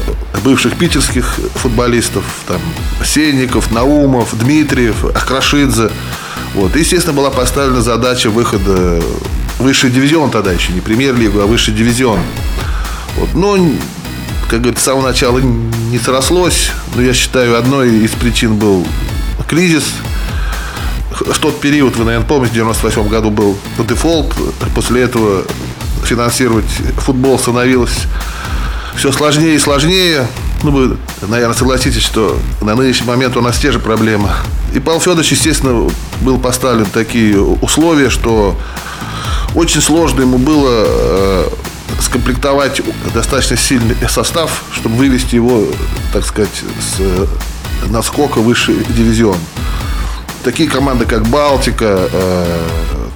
бывших 0.44 0.76
питерских 0.76 1.40
футболистов, 1.56 2.22
там, 2.46 2.60
Сенников, 3.04 3.72
Наумов, 3.72 4.38
Дмитриев, 4.38 5.04
Акрашидзе. 5.04 5.90
Вот. 6.54 6.74
Естественно, 6.76 7.14
была 7.14 7.30
поставлена 7.30 7.82
задача 7.82 8.30
выхода 8.30 9.02
высший 9.58 9.90
дивизион 9.90 10.30
тогда 10.30 10.52
еще, 10.52 10.72
не 10.72 10.80
премьер-лигу, 10.80 11.40
а 11.40 11.46
высший 11.46 11.74
дивизион. 11.74 12.20
Вот. 13.16 13.34
Но, 13.34 13.56
как 14.48 14.60
говорится, 14.60 14.82
с 14.82 14.84
самого 14.86 15.06
начала 15.06 15.38
не 15.38 15.98
срослось. 15.98 16.70
Но 16.94 17.02
я 17.02 17.12
считаю, 17.12 17.58
одной 17.58 17.90
из 17.90 18.10
причин 18.12 18.56
был 18.56 18.86
кризис. 19.46 19.84
В 21.20 21.38
тот 21.38 21.60
период, 21.60 21.96
вы, 21.96 22.04
наверное, 22.04 22.26
помните, 22.26 22.52
в 22.52 22.54
98 22.54 23.08
году 23.08 23.30
был 23.30 23.56
дефолт. 23.78 24.32
После 24.74 25.02
этого 25.02 25.44
финансировать 26.04 26.70
футбол 26.98 27.38
становилось 27.38 28.04
все 28.96 29.12
сложнее 29.12 29.56
и 29.56 29.58
сложнее. 29.58 30.26
Ну, 30.62 30.72
вы, 30.72 30.96
наверное, 31.22 31.54
согласитесь, 31.54 32.02
что 32.02 32.38
на 32.60 32.74
нынешний 32.74 33.06
момент 33.06 33.36
у 33.36 33.40
нас 33.40 33.58
те 33.58 33.70
же 33.70 33.78
проблемы. 33.78 34.30
И 34.74 34.80
Павел 34.80 35.00
Федорович, 35.00 35.32
естественно, 35.32 35.88
был 36.20 36.38
поставлен 36.38 36.86
такие 36.86 37.40
условия, 37.40 38.10
что 38.10 38.56
очень 39.54 39.80
сложно 39.80 40.22
ему 40.22 40.36
было 40.36 40.84
э, 40.86 41.48
скомплектовать 42.00 42.82
достаточно 43.14 43.56
сильный 43.56 43.96
состав, 44.08 44.64
чтобы 44.72 44.96
вывести 44.96 45.36
его, 45.36 45.64
так 46.12 46.24
сказать, 46.24 46.62
с 46.80 46.96
э, 46.98 47.26
наскока 47.86 48.38
высший 48.40 48.76
дивизион. 48.88 49.38
Такие 50.42 50.68
команды, 50.68 51.04
как 51.04 51.26
Балтика, 51.28 52.08
э, 52.12 52.58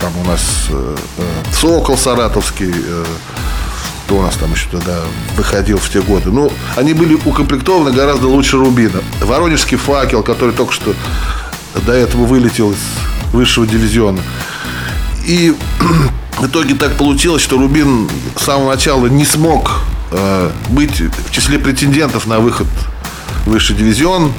там 0.01 0.13
у 0.19 0.25
нас 0.25 0.67
э, 0.71 0.97
э 1.19 1.23
Сокол 1.61 1.97
Саратовский, 1.97 2.73
э, 2.73 3.05
кто 4.05 4.19
у 4.19 4.23
нас 4.23 4.37
там 4.37 4.53
еще 4.53 4.67
тогда 4.71 5.01
выходил 5.37 5.79
в 5.79 5.89
те 5.89 6.01
годы. 6.01 6.31
Ну, 6.31 6.53
они 6.77 6.93
были 6.95 7.15
укомплектованы 7.15 7.93
гораздо 7.93 8.29
лучше 8.29 8.57
Рубина. 8.57 9.01
Воронежский 9.21 9.77
факел, 9.77 10.23
который 10.23 10.55
только 10.55 10.73
что 10.73 10.95
до 11.87 11.93
этого 11.93 12.25
вылетел 12.25 12.73
из 12.73 12.79
высшего 13.33 13.67
дивизиона. 13.67 14.21
И 15.27 15.55
в 16.39 16.47
итоге 16.47 16.75
так 16.75 16.97
получилось, 16.97 17.43
что 17.43 17.59
Рубин 17.59 18.09
с 18.37 18.45
самого 18.45 18.71
начала 18.71 19.07
не 19.07 19.25
смог 19.25 19.81
э, 20.11 20.51
быть 20.71 21.01
в 21.01 21.31
числе 21.31 21.59
претендентов 21.59 22.27
на 22.27 22.41
выход 22.41 22.67
в 23.47 23.51
высший 23.51 23.77
дивизион. 23.77 24.33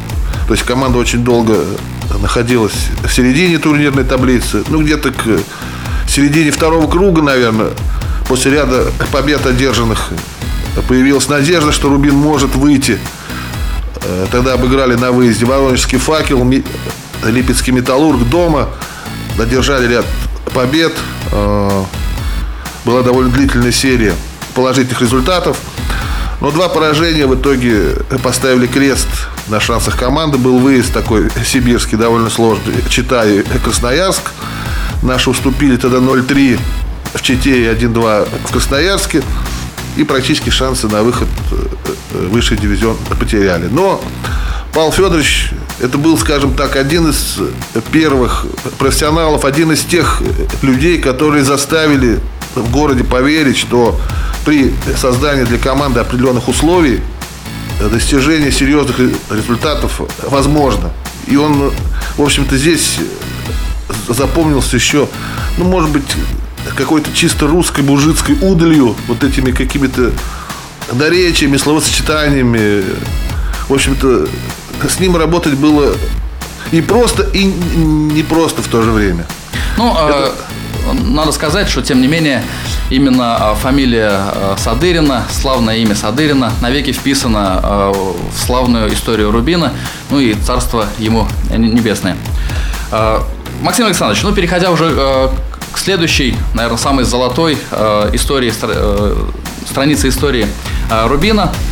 То 0.47 0.53
есть 0.53 0.65
команда 0.65 0.97
очень 0.97 1.23
долго 1.23 1.57
находилась 2.21 2.89
в 3.03 3.11
середине 3.11 3.57
турнирной 3.57 4.03
таблицы. 4.03 4.63
Ну, 4.67 4.81
где-то 4.81 5.11
к 5.11 5.39
середине 6.07 6.51
второго 6.51 6.89
круга, 6.89 7.21
наверное, 7.21 7.71
после 8.27 8.51
ряда 8.51 8.91
побед 9.11 9.45
одержанных, 9.45 10.09
появилась 10.87 11.27
надежда, 11.29 11.71
что 11.71 11.89
Рубин 11.89 12.15
может 12.15 12.55
выйти. 12.55 12.99
Э, 14.01 14.27
тогда 14.31 14.53
обыграли 14.53 14.95
на 14.95 15.11
выезде 15.11 15.45
Воронежский 15.45 15.97
факел, 15.97 16.43
Липецкий 17.23 17.71
металлург 17.71 18.27
дома. 18.29 18.69
Додержали 19.37 19.87
ряд 19.87 20.05
побед. 20.53 20.93
Э, 21.31 21.83
была 22.85 23.01
довольно 23.01 23.31
длительная 23.31 23.71
серия 23.71 24.13
положительных 24.55 25.01
результатов. 25.01 25.57
Но 26.41 26.51
два 26.51 26.67
поражения 26.67 27.25
в 27.25 27.35
итоге 27.35 27.95
поставили 28.21 28.67
крест 28.67 29.07
на 29.47 29.61
шансах 29.61 29.97
команды. 29.97 30.37
Был 30.37 30.57
выезд 30.57 30.93
такой 30.93 31.29
сибирский, 31.45 31.97
довольно 31.97 32.29
сложный. 32.29 32.73
Читай 32.89 33.43
Красноярск. 33.63 34.31
Наши 35.01 35.29
уступили 35.29 35.77
тогда 35.77 35.97
0-3 35.97 36.59
в 37.13 37.21
Чите 37.21 37.65
и 37.65 37.67
1-2 37.67 38.27
в 38.45 38.51
Красноярске. 38.51 39.23
И 39.95 40.03
практически 40.03 40.49
шансы 40.49 40.87
на 40.87 41.03
выход 41.03 41.27
э, 41.51 41.55
в 42.11 42.29
высший 42.29 42.57
дивизион 42.57 42.97
потеряли. 43.19 43.67
Но 43.69 44.03
Павел 44.73 44.91
Федорович, 44.91 45.51
это 45.79 45.99
был, 45.99 46.17
скажем 46.17 46.55
так, 46.55 46.75
один 46.75 47.09
из 47.09 47.37
первых 47.91 48.47
профессионалов, 48.79 49.45
один 49.45 49.71
из 49.71 49.81
тех 49.81 50.23
людей, 50.63 50.99
которые 50.99 51.43
заставили 51.43 52.19
в 52.55 52.71
городе 52.71 53.03
поверить, 53.03 53.57
что 53.57 53.99
при 54.45 54.73
создании 54.97 55.43
для 55.43 55.59
команды 55.59 55.99
определенных 55.99 56.47
условий 56.47 57.01
достижение 57.79 58.51
серьезных 58.51 58.97
результатов 59.29 60.01
возможно. 60.23 60.91
И 61.27 61.35
он, 61.35 61.71
в 62.17 62.21
общем-то, 62.21 62.57
здесь 62.57 62.97
запомнился 64.07 64.75
еще, 64.75 65.07
ну, 65.57 65.65
может 65.65 65.91
быть, 65.91 66.05
какой-то 66.75 67.11
чисто 67.13 67.47
русской 67.47 67.81
мужицкой 67.81 68.37
удалью, 68.41 68.95
вот 69.07 69.23
этими 69.23 69.51
какими-то 69.51 70.11
наречиями, 70.91 71.57
словосочетаниями. 71.57 72.83
В 73.67 73.73
общем-то, 73.73 74.27
с 74.87 74.99
ним 74.99 75.15
работать 75.15 75.53
было 75.53 75.93
и 76.71 76.81
просто, 76.81 77.23
и 77.23 77.45
не 77.45 78.23
просто 78.23 78.61
в 78.61 78.67
то 78.67 78.81
же 78.81 78.91
время. 78.91 79.25
Ну, 79.77 79.91
Это... 79.91 80.33
э, 80.89 80.93
надо 81.03 81.31
сказать, 81.31 81.69
что, 81.69 81.81
тем 81.81 82.01
не 82.01 82.07
менее, 82.07 82.43
именно 82.89 83.51
а, 83.51 83.55
фамилия 83.55 84.19
э, 84.33 84.55
Садырина, 84.57 85.23
славное 85.31 85.77
имя 85.77 85.95
Садырина, 85.95 86.51
навеки 86.61 86.91
вписано 86.91 87.59
э, 87.63 87.93
в 87.93 88.45
славную 88.45 88.93
историю 88.93 89.31
Рубина, 89.31 89.73
ну 90.09 90.19
и 90.19 90.33
царство 90.33 90.85
ему 90.99 91.27
небесное. 91.49 92.17
Э, 92.91 93.19
Максим 93.61 93.85
Александрович, 93.85 94.23
ну, 94.23 94.33
переходя 94.33 94.71
уже 94.71 94.93
э, 94.95 95.27
к 95.73 95.77
следующей, 95.77 96.35
наверное, 96.53 96.77
самой 96.77 97.03
золотой 97.03 97.57
э, 97.71 98.09
истории, 98.13 98.53
э, 98.61 99.15
странице 99.69 100.09
истории 100.09 100.47
э, 100.89 101.07
Рубина– 101.07 101.51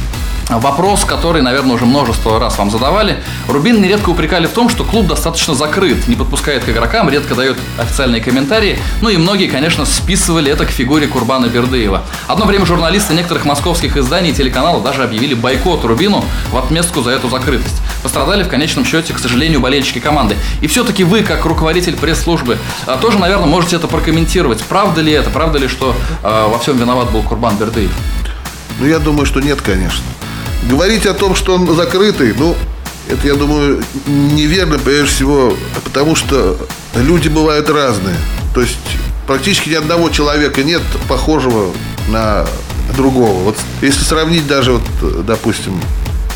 Вопрос, 0.50 1.06
который, 1.06 1.42
наверное, 1.42 1.76
уже 1.76 1.86
множество 1.86 2.40
раз 2.40 2.58
вам 2.58 2.70
задавали. 2.70 3.18
Рубин 3.48 3.82
нередко 3.82 4.10
упрекали 4.10 4.48
в 4.48 4.52
том, 4.52 4.70
что 4.70 4.84
клуб 4.84 5.08
достаточно 5.08 5.56
закрыт, 5.56 6.08
не 6.08 6.16
подпускает 6.16 6.64
к 6.64 6.70
игрокам, 6.70 7.10
редко 7.10 7.36
дает 7.36 7.58
официальные 7.78 8.22
комментарии. 8.22 8.78
Ну 9.02 9.10
и 9.10 9.18
многие, 9.18 9.48
конечно, 9.48 9.86
списывали 9.86 10.52
это 10.52 10.66
к 10.66 10.70
фигуре 10.70 11.08
Курбана 11.08 11.48
Бердыева. 11.48 12.04
Одно 12.28 12.46
время 12.46 12.66
журналисты 12.66 13.14
некоторых 13.14 13.46
московских 13.46 13.98
изданий 13.98 14.32
и 14.32 14.34
телеканалов 14.34 14.84
даже 14.84 15.04
объявили 15.04 15.34
бойкот 15.34 15.86
Рубину 15.86 16.24
в 16.52 16.58
отместку 16.58 17.02
за 17.02 17.12
эту 17.12 17.30
закрытость. 17.30 17.82
Пострадали 18.04 18.44
в 18.44 18.50
конечном 18.50 18.84
счете, 18.84 19.14
к 19.14 19.20
сожалению, 19.20 19.60
болельщики 19.62 20.00
команды. 20.00 20.36
И 20.62 20.68
все-таки 20.68 21.04
вы, 21.04 21.22
как 21.22 21.46
руководитель 21.46 21.96
пресс-службы, 21.96 22.58
а, 22.86 22.98
тоже, 22.98 23.20
наверное, 23.20 23.48
можете 23.48 23.76
это 23.76 23.88
прокомментировать. 23.88 24.62
Правда 24.64 25.02
ли 25.02 25.12
это? 25.12 25.30
Правда 25.30 25.60
ли, 25.60 25.68
что 25.68 25.96
э, 26.24 26.48
во 26.50 26.58
всем 26.60 26.78
виноват 26.78 27.12
был 27.12 27.22
Курбан 27.22 27.56
Бердыев? 27.58 27.92
Ну, 28.80 28.88
я 28.88 29.00
думаю, 29.00 29.26
что 29.26 29.40
нет, 29.40 29.62
конечно. 29.62 30.04
Говорить 30.70 31.06
о 31.06 31.14
том, 31.14 31.36
что 31.36 31.56
он 31.56 31.76
закрытый, 31.76 32.34
ну, 32.38 32.56
это, 33.10 33.28
я 33.28 33.36
думаю, 33.36 33.84
неверно, 34.06 34.78
прежде 34.80 35.08
всего, 35.08 35.56
потому 35.84 36.16
что 36.16 36.58
люди 36.96 37.28
бывают 37.28 37.70
разные. 37.70 38.16
То 38.54 38.62
есть 38.62 38.78
практически 39.28 39.70
ни 39.70 39.74
одного 39.74 40.10
человека 40.10 40.64
нет 40.64 40.82
похожего 41.08 41.72
на 42.10 42.46
другого. 42.96 43.44
Вот 43.44 43.58
если 43.82 44.04
сравнить 44.04 44.48
даже, 44.48 44.74
вот, 44.74 45.26
допустим, 45.26 45.80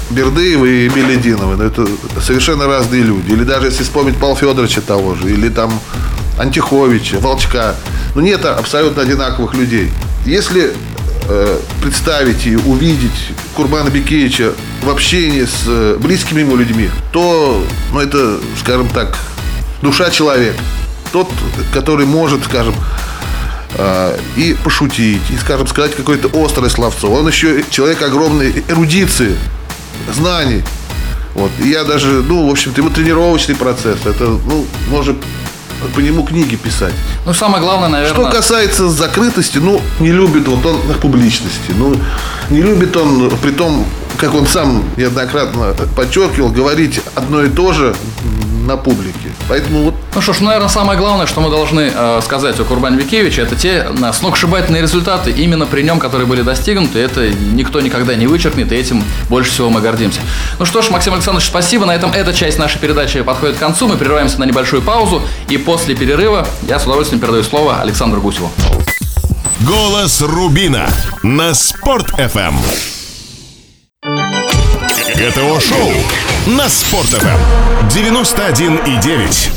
Бердыева 0.09 0.65
и 0.65 0.87
Белединова, 0.89 1.55
ну, 1.55 1.63
это 1.63 1.87
совершенно 2.21 2.67
разные 2.67 3.01
люди. 3.01 3.31
Или 3.31 3.43
даже 3.43 3.67
если 3.67 3.83
вспомнить 3.83 4.17
Павла 4.17 4.35
Федоровича 4.35 4.81
того 4.81 5.15
же, 5.15 5.31
или 5.31 5.49
там 5.49 5.79
Антиховича, 6.37 7.19
Волчка. 7.19 7.75
Ну, 8.13 8.21
нет 8.21 8.45
абсолютно 8.45 9.01
одинаковых 9.01 9.53
людей. 9.53 9.91
Если 10.25 10.73
Э, 11.27 11.59
представить 11.81 12.45
и 12.45 12.55
увидеть 12.55 13.31
Курбана 13.55 13.89
Бекеевича 13.89 14.53
в 14.83 14.89
общении 14.91 15.45
с 15.45 15.63
э, 15.65 15.97
близкими 15.99 16.41
ему 16.41 16.55
людьми, 16.55 16.87
то, 17.11 17.65
ну, 17.91 17.99
это, 17.99 18.39
скажем 18.59 18.87
так, 18.89 19.17
душа 19.81 20.11
человека. 20.11 20.59
Тот, 21.11 21.27
который 21.73 22.05
может, 22.05 22.43
скажем, 22.45 22.75
э, 23.73 24.19
и 24.35 24.55
пошутить, 24.63 25.23
и, 25.31 25.37
скажем, 25.37 25.65
сказать 25.65 25.95
какое-то 25.95 26.29
острое 26.45 26.69
словцо. 26.69 27.11
Он 27.11 27.27
еще 27.27 27.63
человек 27.71 28.03
огромной 28.03 28.63
эрудиции, 28.67 29.35
знаний. 30.13 30.61
Вот. 31.33 31.51
И 31.59 31.69
я 31.69 31.85
даже, 31.85 32.21
ну, 32.21 32.47
в 32.47 32.51
общем-то, 32.51 32.81
его 32.81 32.91
тренировочный 32.91 33.55
процесс, 33.55 33.97
это, 34.05 34.25
ну, 34.25 34.67
может 34.89 35.17
по 35.93 35.99
нему 35.99 36.23
книги 36.23 36.55
писать. 36.55 36.93
Ну, 37.25 37.33
самое 37.33 37.63
главное, 37.63 37.89
наверное... 37.89 38.13
Что 38.13 38.31
касается 38.31 38.89
закрытости, 38.89 39.57
ну, 39.57 39.81
не 39.99 40.11
любит 40.11 40.47
вот 40.47 40.65
он 40.65 40.79
публичности. 41.01 41.73
Ну, 41.77 41.95
не 42.49 42.61
любит 42.61 42.95
он, 42.97 43.29
при 43.41 43.51
том, 43.51 43.85
как 44.17 44.33
он 44.33 44.47
сам 44.47 44.83
неоднократно 44.97 45.75
подчеркивал, 45.95 46.49
говорить 46.49 47.01
одно 47.15 47.43
и 47.43 47.49
то 47.49 47.73
же 47.73 47.95
на 48.65 48.77
публике. 48.77 49.29
Поэтому 49.47 49.83
вот 49.83 49.95
Ну 50.15 50.21
что 50.21 50.31
ж, 50.31 50.39
наверное, 50.39 50.69
самое 50.69 50.97
главное, 50.97 51.27
что 51.27 51.41
мы 51.41 51.49
должны 51.49 51.91
э, 51.93 52.21
сказать 52.23 52.57
о 52.57 52.63
Курбане 52.63 52.95
Викевиче, 52.97 53.41
это 53.41 53.57
те 53.57 53.85
э, 53.85 54.13
сногсшибательные 54.13 54.81
результаты 54.81 55.29
именно 55.31 55.65
при 55.65 55.81
нем, 55.81 55.99
которые 55.99 56.25
были 56.25 56.41
достигнуты. 56.41 56.99
Это 56.99 57.27
никто 57.29 57.81
никогда 57.81 58.15
не 58.15 58.25
вычеркнет, 58.25 58.71
и 58.71 58.75
этим 58.75 59.03
больше 59.27 59.51
всего 59.51 59.69
мы 59.69 59.81
гордимся. 59.81 60.21
Ну 60.57 60.65
что 60.65 60.81
ж, 60.81 60.89
Максим 60.89 61.13
Александрович, 61.15 61.49
спасибо. 61.49 61.85
На 61.85 61.93
этом 61.93 62.13
эта 62.13 62.33
часть 62.33 62.57
нашей 62.57 62.79
передачи 62.79 63.21
подходит 63.23 63.57
к 63.57 63.59
концу. 63.59 63.89
Мы 63.89 63.97
прерываемся 63.97 64.39
на 64.39 64.45
небольшую 64.45 64.81
паузу, 64.81 65.21
и 65.49 65.57
после 65.57 65.95
перерыва 65.95 66.47
я 66.61 66.79
с 66.79 66.83
удовольствием 66.85 67.19
передаю 67.19 67.43
слово 67.43 67.81
Александру 67.81 68.21
Гусеву. 68.21 68.49
Голос 69.67 70.21
Рубина 70.21 70.87
на 71.23 71.53
Спорт 71.53 72.11
FM. 72.17 72.53
ГТО 75.17 75.59
Шоу 75.59 75.91
на 76.47 76.69
Спорт 76.69 77.07
FM 77.07 77.39
91,9. 77.89 79.54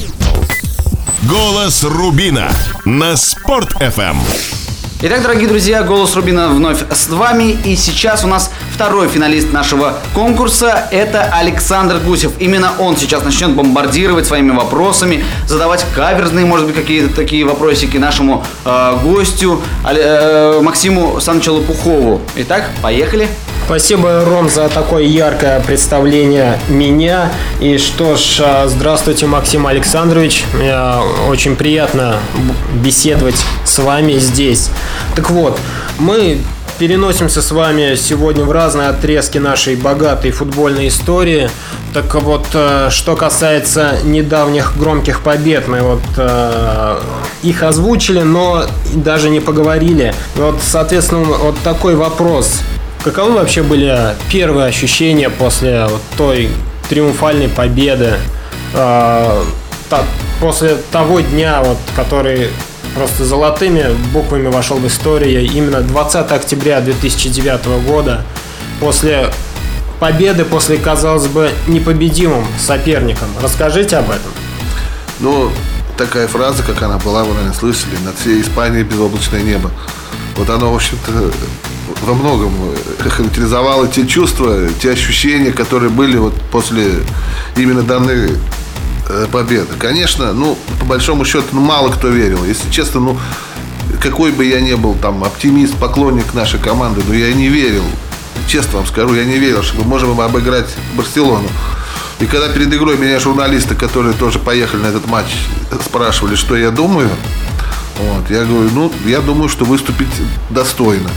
Голос 1.27 1.83
Рубина 1.83 2.49
на 2.85 3.17
Спорт 3.17 3.75
FM. 3.81 4.19
Итак, 5.03 5.23
дорогие 5.23 5.49
друзья, 5.49 5.83
«Голос 5.83 6.15
Рубина» 6.15 6.49
вновь 6.49 6.79
с 6.93 7.09
вами. 7.09 7.57
И 7.65 7.75
сейчас 7.75 8.25
у 8.25 8.29
нас 8.29 8.53
второй 8.73 9.09
финалист 9.09 9.53
нашего 9.53 9.99
конкурса– 10.15 10.87
это 10.93 11.25
Александр 11.25 11.99
Гусев. 11.99 12.33
Именно 12.39 12.73
он 12.79 12.97
сейчас 12.97 13.25
начнет 13.25 13.51
бомбардировать 13.51 14.27
своими 14.27 14.53
вопросами, 14.53 15.25
задавать 15.47 15.85
каверзные, 15.93 16.47
может 16.47 16.67
быть, 16.67 16.77
какие-то 16.77 17.13
такие 17.13 17.45
вопросики 17.45 17.97
нашему 17.97 18.45
э, 18.65 18.99
гостю 19.03 19.61
э, 19.89 20.61
Максиму 20.63 21.21
Санычу 21.21 21.53
Лопухову. 21.55 22.21
Итак, 22.37 22.71
поехали. 22.81 23.29
Спасибо, 23.69 24.25
Ром, 24.25 24.49
за 24.49 24.71
такое 24.71 25.03
яркое 25.03 25.61
представление 25.61 26.59
меня. 26.71 27.31
И 27.61 27.77
что 27.77 28.17
ж, 28.17 28.41
а, 28.43 28.67
здравствуйте, 28.67 29.27
Максим 29.27 29.67
Александрович. 29.67 30.47
Мне 30.55 30.75
очень 31.29 31.55
приятно 31.55 32.17
беседовать 32.83 33.45
с 33.67 33.79
вами 33.81 34.15
здесь. 34.15 34.71
Так 35.15 35.29
вот, 35.29 35.61
мы 35.99 36.39
переносимся 36.79 37.43
с 37.43 37.51
вами 37.51 37.95
сегодня 37.97 38.47
в 38.47 38.53
разные 38.53 38.89
отрезки 38.89 39.37
нашей 39.37 39.77
богатой 39.77 40.31
футбольной 40.31 40.89
истории. 40.89 41.51
Так 41.93 42.15
вот, 42.15 42.47
э, 42.55 42.89
что 42.91 43.17
касается 43.17 43.99
недавних 44.03 44.79
громких 44.79 45.21
побед, 45.21 45.69
мы 45.69 45.83
вот 45.83 46.03
э, 46.17 47.01
их 47.43 47.63
озвучили, 47.63 48.21
но 48.21 48.65
даже 48.95 49.29
не 49.29 49.41
поговорили. 49.41 50.15
Вот, 50.37 50.57
соответственно, 50.63 51.25
вот 51.25 51.59
такой 51.63 51.97
вопрос. 51.97 52.63
Каковы 53.05 53.33
вообще 53.33 53.63
были 53.63 53.97
первые 54.31 54.67
ощущения 54.67 55.31
после 55.31 55.87
вот 55.87 56.03
той 56.17 56.51
триумфальной 56.89 57.49
победы? 57.49 58.15
э, 58.75 59.45
та- 59.89 60.05
после 60.41 60.77
того 60.93 61.21
дня, 61.21 61.63
вот, 61.63 61.79
который 61.97 62.51
просто 62.95 63.25
золотыми 63.25 63.87
буквами 64.13 64.49
вошел 64.49 64.77
в 64.77 64.87
историю, 64.87 65.41
именно 65.43 65.81
20 65.81 66.31
октября 66.33 66.81
2009 66.83 67.81
года, 67.87 68.23
после 68.79 69.31
победы, 70.01 70.45
после, 70.45 70.77
казалось 70.77 71.29
бы, 71.29 71.51
непобедимым 71.67 72.45
соперником. 72.59 73.29
Расскажите 73.43 73.97
об 73.97 74.11
этом. 74.11 74.31
Ну, 75.21 75.51
такая 75.97 76.29
фраза, 76.29 76.63
как 76.63 76.83
она 76.83 76.99
была, 76.99 77.25
вы, 77.25 77.31
наверное, 77.33 77.55
слышали, 77.55 77.97
над 78.05 78.19
всей 78.19 78.43
Испанией 78.43 78.85
безоблачное 78.85 79.41
небо. 79.43 79.71
Вот 80.37 80.51
оно, 80.51 80.71
в 80.73 80.77
общем-то, 80.77 81.11
во 82.03 82.15
многом 82.15 82.53
характеризовало 82.99 83.89
те 83.89 84.07
чувства, 84.07 84.69
те 84.81 84.93
ощущения, 84.93 85.53
которые 85.53 85.91
были 85.91 86.17
вот 86.17 86.35
после 86.51 86.95
именно 87.57 87.83
данной 87.83 88.33
э, 89.09 89.27
победы. 89.31 89.69
Конечно, 89.79 90.33
ну, 90.33 90.59
по 90.81 90.87
большому 90.87 91.25
счету, 91.25 91.47
ну, 91.53 91.61
мало 91.61 91.91
кто 91.91 92.09
верил. 92.09 92.45
Если 92.45 92.71
честно, 92.71 93.01
ну, 93.01 93.19
какой 94.01 94.33
бы 94.33 94.45
я 94.45 94.61
ни 94.61 94.75
был 94.75 94.95
там 94.95 95.25
оптимист, 95.25 95.75
поклонник 95.77 96.35
нашей 96.35 96.61
команды, 96.61 97.03
но 97.07 97.15
я 97.15 97.33
не 97.33 97.49
верил. 97.49 97.85
Честно 98.49 98.79
вам 98.79 98.87
скажу, 98.87 99.15
я 99.15 99.25
не 99.25 99.39
верил, 99.39 99.63
что 99.63 99.79
мы 99.79 99.85
можем 99.85 100.21
обыграть 100.21 100.75
Барселону. 100.97 101.49
И 102.21 102.27
когда 102.27 102.49
перед 102.49 102.73
игрой 102.73 102.97
меня 102.97 103.21
журналисты, 103.21 103.75
которые 103.75 104.15
тоже 104.15 104.39
поехали 104.39 104.83
на 104.83 104.87
этот 104.87 105.07
матч, 105.07 105.27
спрашивали, 105.85 106.35
что 106.35 106.57
я 106.57 106.71
думаю, 106.71 107.11
вот, 107.99 108.31
я 108.31 108.45
говорю, 108.45 108.71
ну, 108.73 108.93
я 109.07 109.21
думаю, 109.21 109.49
что 109.49 109.65
выступить 109.65 110.09
достойно. 110.51 111.11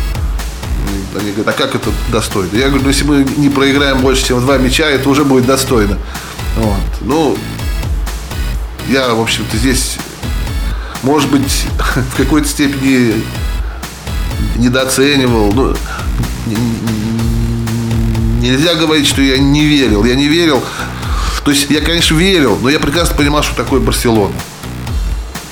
Они 1.19 1.31
говорят, 1.31 1.47
а 1.47 1.57
как 1.57 1.75
это 1.75 1.89
достойно? 2.11 2.55
Я 2.55 2.67
говорю, 2.67 2.83
ну, 2.83 2.89
если 2.89 3.03
мы 3.03 3.25
не 3.37 3.49
проиграем 3.49 3.99
больше, 3.99 4.25
чем 4.25 4.39
два 4.41 4.57
мяча, 4.57 4.85
это 4.85 5.09
уже 5.09 5.23
будет 5.23 5.45
достойно. 5.45 5.97
Вот. 6.57 7.01
Ну, 7.01 7.37
я, 8.87 9.13
в 9.13 9.21
общем-то, 9.21 9.57
здесь, 9.57 9.97
может 11.03 11.29
быть, 11.29 11.65
в 12.13 12.17
какой-то 12.17 12.47
степени 12.47 13.23
недооценивал. 14.57 15.51
Ну, 15.53 15.75
нельзя 18.41 18.75
говорить, 18.75 19.07
что 19.07 19.21
я 19.21 19.37
не 19.37 19.65
верил. 19.65 20.03
Я 20.03 20.15
не 20.15 20.27
верил. 20.27 20.63
То 21.43 21.51
есть 21.51 21.69
я, 21.69 21.81
конечно, 21.81 22.15
верил, 22.15 22.57
но 22.61 22.69
я 22.69 22.79
прекрасно 22.79 23.15
понимал, 23.15 23.43
что 23.43 23.55
такое 23.55 23.79
Барселона. 23.79 24.33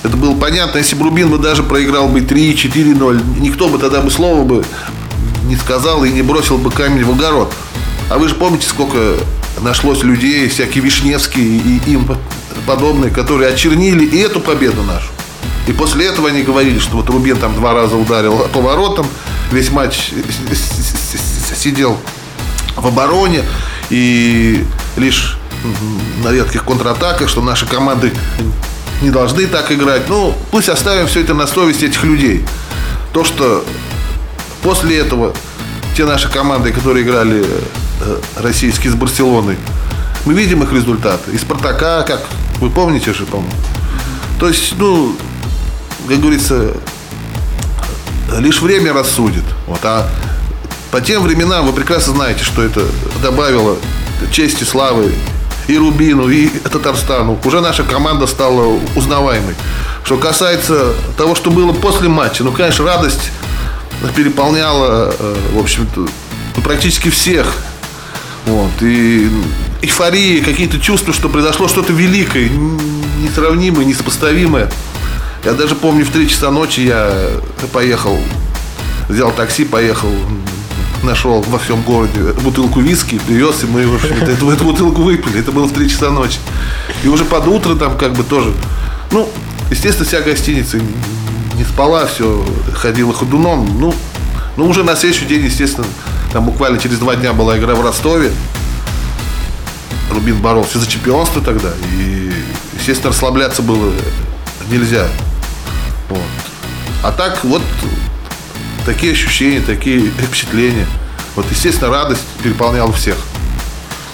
Это 0.04 0.16
было 0.16 0.36
понятно, 0.36 0.78
если 0.78 0.96
бы 0.96 1.04
Рубин 1.04 1.30
бы 1.30 1.38
даже 1.38 1.64
проиграл 1.64 2.08
бы 2.08 2.22
3-4-0, 2.22 3.40
никто 3.40 3.68
бы 3.68 3.78
тогда 3.80 4.02
бы 4.02 4.10
слова 4.10 4.44
бы 4.44 4.64
не 5.50 5.56
сказал 5.56 6.04
и 6.06 6.12
не 6.12 6.22
бросил 6.22 6.58
бы 6.58 6.72
камень 6.72 7.04
в 7.04 7.12
огород. 7.12 7.52
А 8.10 8.18
вы 8.18 8.30
же 8.30 8.36
помните, 8.36 8.68
сколько 8.68 9.16
нашлось 9.62 10.04
людей, 10.04 10.48
всякие 10.48 10.84
Вишневские 10.84 11.46
и 11.46 11.82
им 11.88 12.08
подобные, 12.66 13.12
которые 13.12 13.52
очернили 13.52 14.06
и 14.06 14.18
эту 14.20 14.40
победу 14.40 14.84
нашу. 14.84 15.10
И 15.68 15.74
после 15.74 16.06
этого 16.06 16.30
они 16.30 16.44
говорили, 16.44 16.80
что 16.80 16.98
вот 16.98 17.10
Рубин 17.10 17.38
там 17.38 17.56
два 17.56 17.74
раза 17.74 17.96
ударил 17.96 18.48
по 18.54 18.62
воротам, 18.62 19.08
весь 19.52 19.72
матч 19.72 20.12
сидел 21.56 21.98
в 22.76 22.88
обороне 22.88 23.44
и 23.90 24.64
лишь 24.98 25.38
на 26.24 26.32
редких 26.32 26.64
контратаках, 26.64 27.28
что 27.28 27.42
наши 27.42 27.66
команды 27.66 28.14
не 29.02 29.10
должны 29.10 29.46
так 29.48 29.72
играть. 29.72 30.08
Ну, 30.10 30.36
пусть 30.52 30.70
оставим 30.70 31.08
все 31.08 31.22
это 31.22 31.34
на 31.34 31.48
совесть 31.48 31.84
этих 31.84 32.04
людей. 32.04 32.46
То, 33.14 33.24
что 33.24 33.66
после 34.62 34.98
этого 35.00 35.34
те 35.96 36.06
наши 36.06 36.30
команды, 36.30 36.72
которые 36.72 37.06
играли 37.06 37.44
э, 38.02 38.20
российские 38.38 38.92
с 38.92 38.96
Барселоной, 38.96 39.58
мы 40.26 40.34
видим 40.34 40.64
их 40.64 40.72
результаты. 40.72 41.32
И 41.32 41.38
Спартака, 41.38 42.04
как 42.04 42.22
вы 42.60 42.70
помните 42.70 43.14
же, 43.14 43.26
по-моему. 43.26 43.52
То 44.40 44.48
есть, 44.48 44.76
ну, 44.78 45.16
как 46.08 46.20
говорится, 46.20 46.74
лишь 48.38 48.62
время 48.62 48.94
рассудит. 48.94 49.44
Вот, 49.68 49.80
а 49.84 50.10
по 50.92 51.02
тем 51.02 51.24
временам 51.24 51.66
вы 51.66 51.74
прекрасно 51.74 52.14
знаете, 52.14 52.44
что 52.44 52.64
это 52.64 52.84
добавило 53.22 53.78
чести, 54.32 54.64
славы 54.64 55.14
и 55.68 55.78
Рубину, 55.78 56.30
и 56.30 56.50
Татарстану. 56.50 57.38
Уже 57.44 57.62
наша 57.62 57.84
команда 57.84 58.26
стала 58.26 58.80
узнаваемой. 58.96 59.56
Что 60.04 60.18
касается 60.18 60.94
того, 61.18 61.36
что 61.36 61.52
было 61.52 61.74
после 61.74 62.10
матча, 62.10 62.44
ну, 62.44 62.52
конечно, 62.52 62.86
радость 62.86 63.32
переполняла, 64.08 65.14
э, 65.18 65.36
в 65.54 65.60
общем-то, 65.60 66.08
ну, 66.56 66.62
практически 66.62 67.10
всех. 67.10 67.54
Вот. 68.46 68.72
И 68.82 69.30
эйфория, 69.82 70.44
какие-то 70.44 70.80
чувства, 70.80 71.14
что 71.14 71.30
произошло 71.30 71.68
что-то 71.68 71.94
великое, 71.94 72.50
несравнимое, 73.22 73.86
несопоставимое. 73.86 74.70
Я 75.46 75.54
даже 75.54 75.76
помню, 75.76 76.06
в 76.06 76.10
3 76.10 76.28
часа 76.28 76.52
ночи 76.52 76.82
я 76.82 77.12
поехал, 77.72 78.20
взял 79.08 79.32
такси, 79.32 79.64
поехал, 79.64 80.12
нашел 81.04 81.42
во 81.42 81.60
всем 81.60 81.82
городе 81.82 82.20
бутылку 82.44 82.82
виски, 82.82 83.20
привез, 83.26 83.64
и 83.64 83.68
мы, 83.68 83.88
в 83.88 83.96
общем 83.96 84.18
эту, 84.22 84.50
эту 84.50 84.66
бутылку 84.66 85.02
выпили. 85.02 85.40
Это 85.40 85.52
было 85.52 85.66
в 85.66 85.74
3 85.74 85.90
часа 85.90 86.10
ночи. 86.10 86.40
И 87.04 87.08
уже 87.08 87.24
под 87.26 87.48
утро 87.48 87.76
там 87.76 87.98
как 87.98 88.14
бы 88.14 88.24
тоже, 88.24 88.52
ну, 89.12 89.30
естественно, 89.70 90.06
вся 90.06 90.22
гостиница 90.22 90.80
не 91.60 91.66
спала, 91.66 92.08
все 92.08 92.44
ходила 92.74 93.14
ходуном. 93.14 93.80
Ну, 93.80 93.94
ну, 94.56 94.68
уже 94.68 94.84
на 94.84 94.96
следующий 94.96 95.26
день, 95.26 95.44
естественно, 95.44 95.86
там 96.32 96.46
буквально 96.46 96.80
через 96.80 96.98
два 97.00 97.16
дня 97.16 97.34
была 97.34 97.58
игра 97.58 97.76
в 97.76 97.82
Ростове. 97.82 98.32
Рубин 100.10 100.42
боролся 100.42 100.80
за 100.80 100.88
чемпионство 100.88 101.42
тогда. 101.42 101.70
И, 101.94 102.32
естественно, 102.78 103.12
расслабляться 103.12 103.62
было 103.62 103.92
нельзя. 104.72 105.08
Вот. 106.10 106.22
А 107.04 107.12
так 107.12 107.44
вот 107.44 107.62
такие 108.86 109.12
ощущения, 109.12 109.60
такие 109.60 110.10
впечатления. 110.10 110.88
Вот, 111.36 111.46
естественно, 111.52 111.92
радость 111.92 112.24
переполняла 112.42 112.92
всех. 112.94 113.18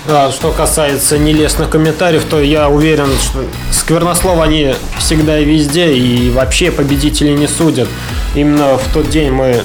А, 0.08 0.32
что 0.32 0.52
касается 0.52 1.18
нелестных 1.18 1.72
комментариев, 1.72 2.26
то 2.30 2.40
я 2.40 2.70
уверен, 2.70 3.08
что 3.20 3.44
сквернослов 3.72 4.40
они 4.40 4.76
всегда 5.00 5.40
и 5.40 5.46
везде, 5.46 5.94
и 5.94 6.30
вообще 6.30 6.70
победители 6.70 7.32
не 7.32 7.48
судят. 7.48 7.88
Именно 8.36 8.78
в 8.78 8.94
тот 8.94 9.10
день 9.10 9.32
мы 9.32 9.64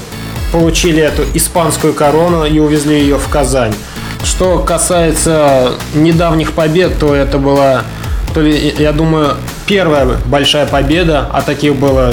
получили 0.50 1.02
эту 1.02 1.24
испанскую 1.34 1.92
корону 1.92 2.46
и 2.46 2.58
увезли 2.58 2.98
ее 3.00 3.18
в 3.18 3.28
Казань. 3.28 3.74
Что 4.24 4.58
касается 4.60 5.72
недавних 5.94 6.52
побед, 6.52 6.98
то 6.98 7.14
это 7.14 7.36
была, 7.36 7.82
то 8.32 8.40
ли, 8.40 8.74
я 8.78 8.92
думаю, 8.92 9.36
первая 9.70 10.04
большая 10.26 10.66
победа, 10.66 11.28
а 11.32 11.42
таких 11.42 11.76
было 11.76 12.12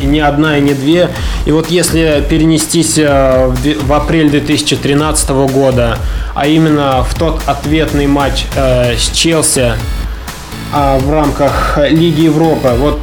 и 0.00 0.04
не 0.04 0.18
одна, 0.18 0.58
и 0.58 0.60
не 0.60 0.74
две. 0.74 1.08
И 1.44 1.52
вот 1.52 1.70
если 1.70 2.24
перенестись 2.28 2.98
э, 2.98 3.46
в 3.84 3.92
апрель 3.92 4.28
2013 4.28 5.30
года, 5.30 5.98
а 6.34 6.48
именно 6.48 7.04
в 7.04 7.14
тот 7.14 7.40
ответный 7.46 8.08
матч 8.08 8.46
э, 8.56 8.96
с 8.96 9.10
Челси 9.12 9.74
а, 10.72 10.98
в 10.98 11.08
рамках 11.12 11.78
Лиги 11.88 12.22
Европы, 12.22 12.70
вот 12.76 12.98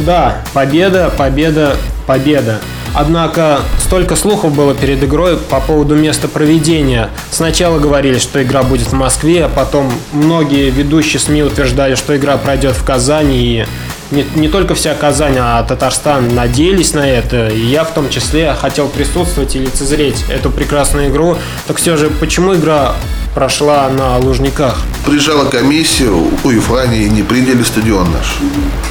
да, 0.00 0.42
победа, 0.52 1.10
победа, 1.16 1.76
победа. 2.06 2.58
Однако 2.94 3.60
столько 3.78 4.16
слухов 4.16 4.54
было 4.54 4.74
перед 4.74 5.02
игрой 5.02 5.36
по 5.36 5.60
поводу 5.60 5.94
места 5.94 6.28
проведения. 6.28 7.10
Сначала 7.30 7.78
говорили, 7.78 8.18
что 8.18 8.42
игра 8.42 8.62
будет 8.62 8.88
в 8.88 8.92
Москве, 8.94 9.44
а 9.44 9.48
потом 9.48 9.92
многие 10.12 10.70
ведущие 10.70 11.20
СМИ 11.20 11.44
утверждали, 11.44 11.94
что 11.94 12.16
игра 12.16 12.36
пройдет 12.36 12.74
в 12.74 12.84
Казани. 12.84 13.60
И 13.60 13.66
не, 14.10 14.26
не 14.34 14.48
только 14.48 14.74
вся 14.74 14.94
Казань, 14.94 15.36
а 15.38 15.62
Татарстан 15.62 16.34
надеялись 16.34 16.94
на 16.94 17.08
это. 17.08 17.48
И 17.48 17.60
я 17.60 17.84
в 17.84 17.94
том 17.94 18.10
числе 18.10 18.54
хотел 18.60 18.88
присутствовать 18.88 19.54
и 19.54 19.60
лицезреть 19.60 20.24
эту 20.28 20.50
прекрасную 20.50 21.10
игру. 21.10 21.36
Так 21.66 21.76
все 21.76 21.96
же, 21.96 22.10
почему 22.10 22.54
игра 22.54 22.94
прошла 23.34 23.88
на 23.88 24.18
Лужниках? 24.18 24.80
Приезжала 25.06 25.44
комиссия, 25.44 26.10
УЕФА 26.42 26.82
они 26.82 27.08
не 27.08 27.22
приняли 27.22 27.62
стадион 27.62 28.10
наш. 28.10 28.38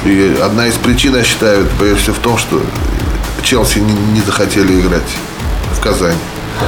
И 0.04 0.36
одна 0.42 0.66
из 0.66 0.74
причин, 0.74 1.14
я 1.16 1.22
считаю, 1.22 1.66
прежде 1.78 1.98
всего 2.00 2.14
в 2.14 2.18
том, 2.20 2.38
что 2.38 2.62
Челси 3.42 3.78
не, 3.78 3.92
не 3.92 4.20
захотели 4.20 4.80
играть 4.80 5.10
в 5.76 5.80
Казани. 5.80 6.16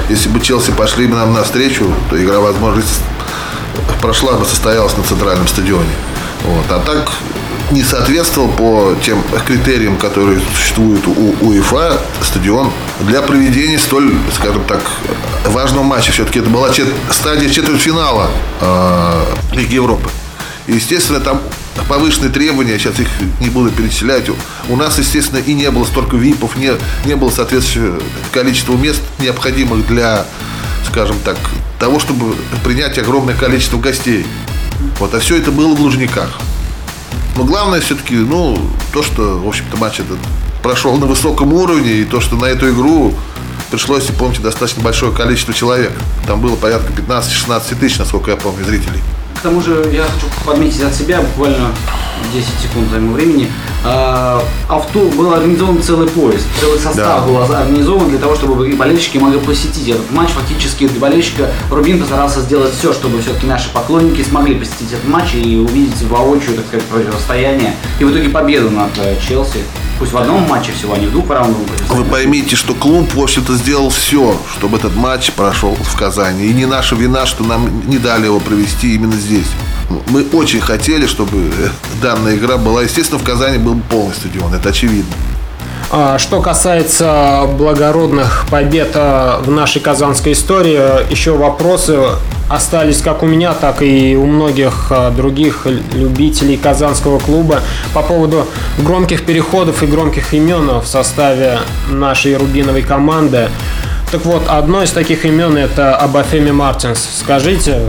Если 0.09 0.29
бы 0.29 0.41
Челси 0.41 0.71
пошли 0.73 1.07
бы 1.07 1.17
нам 1.17 1.33
навстречу, 1.33 1.93
то 2.11 2.23
игра, 2.23 2.39
возможно, 2.41 2.83
с- 2.83 4.01
прошла 4.01 4.33
бы, 4.33 4.45
состоялась 4.45 4.97
на 4.97 5.03
центральном 5.03 5.47
стадионе. 5.49 5.91
Вот. 6.45 6.65
А 6.71 6.79
так 6.81 7.13
не 7.71 7.83
соответствовал 7.83 8.49
по 8.49 8.95
тем 9.05 9.23
критериям, 9.47 9.97
которые 9.97 10.41
существуют 10.55 11.07
у 11.07 11.35
УЕФА, 11.47 12.01
стадион 12.23 12.71
для 13.01 13.23
проведения 13.23 13.79
столь, 13.79 14.15
скажем 14.35 14.65
так, 14.65 14.81
важного 15.47 15.83
матча. 15.85 16.13
Все-таки 16.13 16.41
это 16.41 16.51
была 16.51 16.69
чет- 16.71 16.93
стадия 17.11 17.49
четвертьфинала 17.49 18.29
э, 18.61 19.25
Лиги 19.53 19.75
Европы. 19.75 20.09
И, 20.67 20.75
естественно, 20.75 21.21
там 21.21 21.41
повышенные 21.89 22.31
требования, 22.31 22.79
сейчас 22.79 22.99
их 23.01 23.09
не 23.41 23.49
буду 23.49 23.71
перечислять. 23.71 24.27
У 24.69 24.77
нас, 24.77 24.99
естественно, 24.99 25.39
и 25.39 25.55
не 25.55 25.71
было 25.71 25.85
столько 25.85 26.17
ВИПов, 26.17 26.57
не, 26.57 26.73
не 27.07 27.17
было 27.17 27.31
соответствующего 27.31 28.01
количества 28.33 28.77
мест, 28.77 29.01
необходимых 29.19 29.87
для, 29.87 30.27
скажем 30.87 31.17
так, 31.25 31.37
того, 31.79 31.99
чтобы 31.99 32.35
принять 32.65 32.99
огромное 32.99 33.35
количество 33.35 33.79
гостей. 33.79 34.27
Вот, 34.99 35.15
а 35.15 35.21
все 35.21 35.37
это 35.37 35.51
было 35.51 35.75
в 35.75 35.81
Лужниках. 35.81 36.39
Но 37.37 37.45
главное 37.45 37.81
все-таки, 37.81 38.15
ну, 38.15 38.59
то, 38.93 39.03
что, 39.03 39.39
в 39.39 39.49
общем-то, 39.49 39.77
матч 39.79 40.01
этот 40.01 40.19
прошел 40.63 40.97
на 40.97 41.07
высоком 41.07 41.53
уровне, 41.53 41.93
и 41.93 42.05
то, 42.05 42.21
что 42.21 42.37
на 42.37 42.47
эту 42.47 42.71
игру 42.71 43.15
пришлось, 43.71 44.05
помните, 44.05 44.43
достаточно 44.43 44.83
большое 44.83 45.13
количество 45.13 45.55
человек. 45.55 45.93
Там 46.27 46.41
было 46.41 46.57
порядка 46.57 46.93
15-16 46.93 47.79
тысяч, 47.81 47.99
насколько 47.99 48.31
я 48.31 48.37
помню, 48.37 48.65
зрителей. 48.65 49.01
К 49.43 49.47
тому 49.47 49.61
же 49.61 49.91
я 49.93 50.05
хочу 50.05 50.27
подметить 50.47 50.83
от 50.85 50.95
себя 50.95 51.21
буквально 51.21 51.73
10 52.33 52.47
секунд 52.63 52.89
займу 52.93 53.13
времени. 53.13 53.51
А, 53.85 54.41
Авто 54.69 55.01
был 55.01 55.33
организован 55.33 55.83
целый 55.83 56.07
поезд, 56.07 56.47
целый 56.61 56.79
состав 56.79 56.95
Да. 56.95 57.27
был 57.27 57.43
организован 57.43 58.09
для 58.09 58.21
того, 58.21 58.37
чтобы 58.37 58.73
болельщики 58.77 59.19
могли 59.19 59.41
посетить 59.41 59.89
этот 59.89 60.09
матч. 60.13 60.31
Фактически 60.31 60.87
для 60.87 61.01
болельщика 61.01 61.51
Рубин 61.73 61.99
постарался 61.99 62.41
сделать 62.43 62.73
все, 62.73 62.93
чтобы 62.93 63.21
все-таки 63.21 63.49
наши 63.49 63.69
поклонники 63.73 64.23
смогли 64.23 64.55
посетить 64.55 64.93
этот 64.93 65.09
матч 65.09 65.35
и 65.35 65.57
увидеть 65.57 66.01
воочию, 66.03 66.55
так 66.55 66.67
сказать, 66.69 66.87
противостояние. 66.87 67.75
И 67.99 68.05
в 68.05 68.13
итоге 68.13 68.29
победу 68.29 68.71
над 68.71 68.97
э, 68.99 69.17
Челси. 69.21 69.59
Пусть 70.03 70.15
в 70.15 70.19
одном 70.19 70.43
матче 70.49 70.73
всего, 70.73 70.95
а 70.95 70.99
не 70.99 71.07
в 71.07 71.13
двух 71.13 71.31
раундовом 71.31 71.65
Вы 71.91 72.03
поймите, 72.03 72.57
что 72.57 72.75
клуб, 72.75 73.15
в 73.15 73.23
общем-то, 73.23 73.55
сделал 73.55 73.89
все, 73.89 74.37
чтобы 74.59 74.79
этот 74.79 74.97
матч 74.97 75.31
прошел 75.31 75.77
в 75.77 75.97
Казани. 75.97 76.47
И 76.47 76.53
не 76.53 76.67
наша 76.67 76.97
вина, 76.97 77.25
что 77.25 77.45
нам 77.45 77.89
не 77.89 77.99
дали 77.99 78.25
его 78.25 78.41
провести 78.41 78.97
именно 78.97 79.13
здесь. 79.13 79.47
Мы 80.09 80.27
очень 80.33 80.61
хотели, 80.61 81.07
чтобы 81.07 81.39
э, 81.39 81.69
данная 82.03 82.35
игра 82.35 82.57
была. 82.57 82.83
Естественно, 82.83 83.21
в 83.21 83.23
Казани 83.23 83.59
был 83.59 83.81
полный 83.89 84.13
стадион, 84.13 84.53
это 84.53 84.71
очевидно. 84.71 85.15
А, 85.93 86.19
Что 86.19 86.41
касается 86.43 87.43
благородных 87.57 88.47
побед 88.51 88.91
а, 88.97 89.41
в 89.41 89.53
нашей 89.53 89.81
казанской 89.81 90.33
истории, 90.33 90.79
а, 90.79 91.07
еще 91.11 91.37
вопросы 91.37 92.01
остались 92.53 93.01
как 93.01 93.23
у 93.23 93.27
меня, 93.27 93.55
так 93.55 93.83
и 93.83 94.15
у 94.15 94.27
многих 94.27 94.89
а, 94.91 95.11
других 95.11 95.67
любителей 95.95 96.59
казанского 96.59 97.19
клуба 97.19 97.61
по 97.95 98.03
поводу 98.03 98.47
громких 98.79 99.25
переходов 99.25 99.83
и 99.83 99.87
громких 99.87 100.35
имен 100.35 100.69
в 100.81 100.87
составе 100.87 101.61
нашей 101.91 102.37
рубиновой 102.37 102.83
команды. 102.83 103.49
Так 104.11 104.27
вот, 104.27 104.43
одно 104.49 104.83
из 104.83 104.91
таких 104.91 105.25
имен 105.25 105.57
это 105.57 105.97
Абафеми 105.97 106.51
Мартинс. 106.51 107.09
Скажите, 107.21 107.81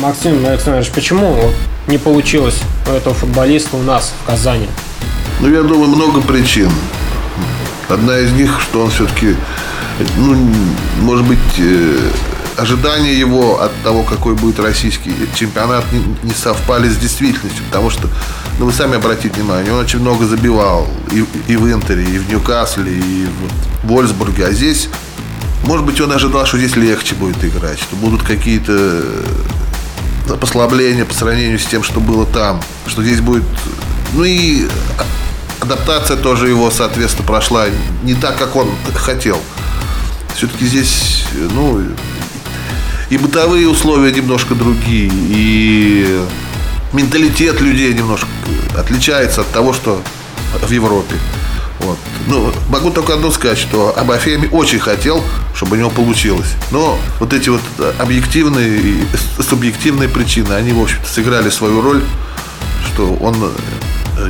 Максим 0.00 0.44
Александрович, 0.44 0.90
почему 0.90 1.36
не 1.86 1.98
получилось 1.98 2.60
у 2.88 2.92
этого 2.92 3.14
футболиста 3.14 3.76
у 3.76 3.82
нас 3.82 4.12
в 4.22 4.26
Казани? 4.26 4.66
Ну, 5.38 5.48
я 5.48 5.62
думаю, 5.62 5.88
много 5.88 6.20
причин. 6.20 6.70
Одна 7.88 8.18
из 8.18 8.32
них, 8.32 8.60
что 8.60 8.82
он 8.82 8.90
все-таки, 8.90 9.36
ну, 10.16 10.36
может 11.00 11.26
быть, 11.26 11.38
э, 11.58 12.10
ожидания 12.56 13.14
его 13.14 13.60
от 13.60 13.72
того, 13.82 14.02
какой 14.02 14.34
будет 14.34 14.58
российский 14.60 15.14
чемпионат, 15.34 15.84
не, 15.92 16.32
совпали 16.32 16.88
с 16.88 16.96
действительностью. 16.96 17.64
Потому 17.66 17.90
что, 17.90 18.08
ну, 18.58 18.66
вы 18.66 18.72
сами 18.72 18.96
обратите 18.96 19.40
внимание, 19.40 19.72
он 19.72 19.80
очень 19.80 20.00
много 20.00 20.24
забивал 20.24 20.86
и, 21.10 21.24
и 21.48 21.56
в 21.56 21.70
Интере, 21.72 22.04
и 22.04 22.18
в 22.18 22.28
Ньюкасле, 22.28 22.92
и 22.92 23.26
в 23.82 23.88
Вольсбурге. 23.88 24.46
А 24.46 24.52
здесь, 24.52 24.88
может 25.64 25.84
быть, 25.84 26.00
он 26.00 26.12
ожидал, 26.12 26.46
что 26.46 26.58
здесь 26.58 26.76
легче 26.76 27.14
будет 27.14 27.42
играть, 27.44 27.78
что 27.78 27.96
будут 27.96 28.22
какие-то 28.22 28.72
э, 28.72 30.36
послабления 30.40 31.04
по 31.04 31.14
сравнению 31.14 31.58
с 31.58 31.66
тем, 31.66 31.82
что 31.82 32.00
было 32.00 32.26
там, 32.26 32.60
что 32.86 33.02
здесь 33.02 33.20
будет, 33.20 33.44
ну 34.14 34.24
и 34.24 34.66
адаптация 35.60 36.16
тоже 36.16 36.48
его, 36.48 36.70
соответственно, 36.70 37.26
прошла 37.26 37.66
не 38.02 38.14
так, 38.14 38.36
как 38.36 38.56
он 38.56 38.70
хотел. 38.94 39.38
Все-таки 40.34 40.66
здесь, 40.66 41.24
ну, 41.34 41.80
и 43.12 43.18
бытовые 43.18 43.68
условия 43.68 44.10
немножко 44.10 44.54
другие, 44.54 45.10
и 45.12 46.18
менталитет 46.94 47.60
людей 47.60 47.92
немножко 47.92 48.26
отличается 48.74 49.42
от 49.42 49.48
того, 49.52 49.74
что 49.74 50.00
в 50.62 50.70
Европе. 50.70 51.16
Вот. 51.80 51.98
Ну, 52.26 52.50
могу 52.70 52.90
только 52.90 53.12
одно 53.12 53.30
сказать, 53.30 53.58
что 53.58 53.92
Абафеми 53.98 54.48
очень 54.50 54.78
хотел, 54.78 55.22
чтобы 55.54 55.76
у 55.76 55.78
него 55.78 55.90
получилось. 55.90 56.54
Но 56.70 56.98
вот 57.20 57.34
эти 57.34 57.50
вот 57.50 57.60
объективные 57.98 58.78
и 58.80 59.04
субъективные 59.46 60.08
причины, 60.08 60.54
они, 60.54 60.72
в 60.72 60.80
общем-то, 60.80 61.06
сыграли 61.06 61.50
свою 61.50 61.82
роль, 61.82 62.02
что 62.86 63.12
он 63.20 63.36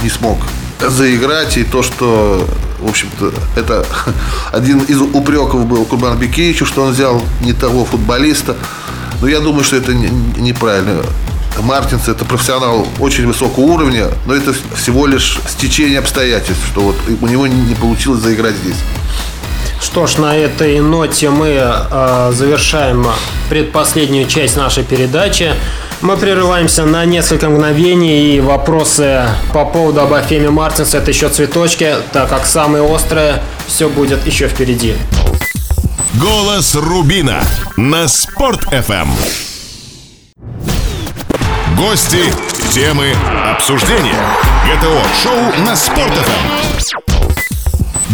не 0.03 0.11
смог 0.11 0.39
заиграть. 0.81 1.57
И 1.57 1.63
то, 1.63 1.85
что, 1.85 2.49
в 2.83 2.89
общем-то, 2.89 3.33
это 3.57 3.87
один 4.53 4.81
из 4.81 5.01
упреков 5.01 5.67
был 5.67 5.85
Курбан 5.85 6.19
Бекеевичу, 6.19 6.67
что 6.67 6.83
он 6.83 6.93
взял 6.93 7.23
не 7.41 7.53
того 7.53 7.85
футболиста. 7.85 8.57
Но 9.21 9.29
я 9.29 9.41
думаю, 9.41 9.65
что 9.65 9.77
это 9.77 9.95
не- 9.95 10.11
неправильно. 10.41 11.03
Мартинс 11.61 12.09
это 12.09 12.25
профессионал 12.25 12.87
очень 12.99 13.27
высокого 13.27 13.65
уровня, 13.65 14.09
но 14.27 14.35
это 14.35 14.55
всего 14.75 15.07
лишь 15.07 15.39
стечение 15.49 15.99
обстоятельств, 15.99 16.65
что 16.73 16.81
вот 16.81 16.97
у 17.21 17.27
него 17.27 17.47
не 17.47 17.75
получилось 17.75 18.21
заиграть 18.21 18.57
здесь. 18.57 18.77
Что 19.81 20.07
ж, 20.07 20.19
на 20.19 20.37
этой 20.37 20.81
ноте 20.81 21.29
мы 21.29 21.49
э, 21.49 22.33
завершаем 22.33 23.07
предпоследнюю 23.51 24.27
часть 24.27 24.57
нашей 24.57 24.85
передачи. 24.85 25.55
Мы 26.03 26.17
прерываемся 26.17 26.85
на 26.85 27.05
несколько 27.05 27.49
мгновений, 27.49 28.35
и 28.35 28.41
вопросы 28.41 29.23
по 29.53 29.65
поводу 29.65 30.01
Абафеми 30.01 30.49
Мартинса 30.49 30.99
это 30.99 31.13
еще 31.13 31.29
цветочки, 31.29 31.95
так 32.13 32.29
как 32.29 32.45
самые 32.45 32.83
острые 32.83 33.41
все 33.69 33.89
будет 33.89 34.27
еще 34.27 34.49
впереди. 34.49 34.97
Голос 36.15 36.75
Рубина 36.75 37.41
на 37.77 38.09
Спорт 38.09 38.65
FM. 38.73 39.07
Гости, 41.77 42.33
темы, 42.73 43.15
обсуждения. 43.55 44.19
ГТО-шоу 44.67 45.65
на 45.65 45.77
Спорт 45.77 46.13
FM. 46.13 47.07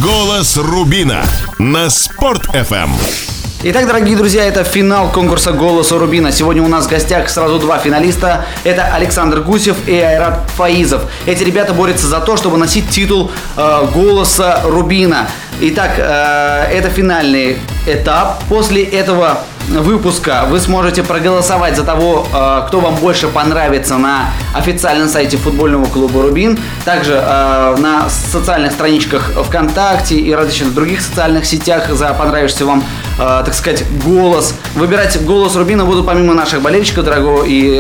Голос 0.03 0.59
Рубина 0.59 1.25
на 1.59 1.89
Спорт 1.89 2.49
FM. 2.55 3.38
Итак, 3.61 3.89
дорогие 3.89 4.17
друзья, 4.17 4.45
это 4.45 4.63
финал 4.63 5.11
конкурса 5.11 5.51
«Голоса 5.51 5.99
Рубина». 5.99 6.31
Сегодня 6.31 6.63
у 6.63 6.69
нас 6.69 6.87
в 6.87 6.89
гостях 6.89 7.29
сразу 7.29 7.59
два 7.59 7.79
финалиста. 7.79 8.47
Это 8.63 8.85
Александр 8.95 9.41
Гусев 9.41 9.77
и 9.89 9.99
Айрат 9.99 10.49
Фаизов. 10.55 11.03
Эти 11.27 11.43
ребята 11.43 11.73
борются 11.73 12.07
за 12.07 12.21
то, 12.21 12.37
чтобы 12.37 12.57
носить 12.57 12.89
титул 12.89 13.33
э, 13.57 13.87
«Голоса 13.93 14.61
Рубина». 14.65 15.27
Итак, 15.61 15.95
э, 15.99 16.73
это 16.73 16.89
финальный 16.89 17.59
этап. 17.85 18.45
После 18.49 18.85
этого 18.85 19.41
выпуска 19.69 20.47
вы 20.49 20.61
сможете 20.61 21.03
проголосовать 21.03 21.77
за 21.77 21.85
того, 21.85 22.27
э, 22.33 22.63
кто 22.67 22.81
вам 22.81 22.97
больше 22.97 23.29
понравится 23.29 23.97
на 23.99 24.31
официальном 24.55 25.09
сайте 25.09 25.37
футбольного 25.37 25.85
клуба 25.87 26.23
«Рубин». 26.23 26.59
Также 26.85 27.15
э, 27.15 27.77
на 27.79 28.09
социальных 28.09 28.73
страничках 28.73 29.33
ВКонтакте 29.47 30.17
и 30.17 30.33
различных 30.33 30.75
других 30.75 31.01
социальных 31.01 31.45
сетях 31.45 31.91
за 31.91 32.13
понравившийся 32.15 32.67
вам, 32.67 32.83
э, 33.19 33.43
так 33.45 33.55
сказать, 33.55 33.85
голос. 34.05 34.55
Выбирать 34.75 35.23
голос 35.25 35.55
«Рубина» 35.57 35.85
будут 35.85 36.07
помимо 36.07 36.35
наших 36.35 36.63
болельщиков, 36.63 37.05
дорогого 37.05 37.45
и 37.45 37.79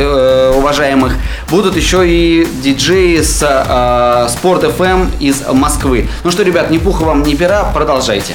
уважаемых, 0.54 1.14
будут 1.48 1.76
еще 1.76 2.02
и 2.06 2.46
диджеи 2.62 3.20
с 3.22 4.28
Спорт 4.30 4.64
FM 4.64 5.18
из 5.20 5.42
Москвы. 5.52 6.08
Ну 6.24 6.30
что, 6.30 6.42
ребят, 6.42 6.70
ни 6.70 6.78
пуха 6.78 7.02
вам, 7.02 7.22
ни 7.22 7.34
пера, 7.34 7.64
продолжайте. 7.72 8.34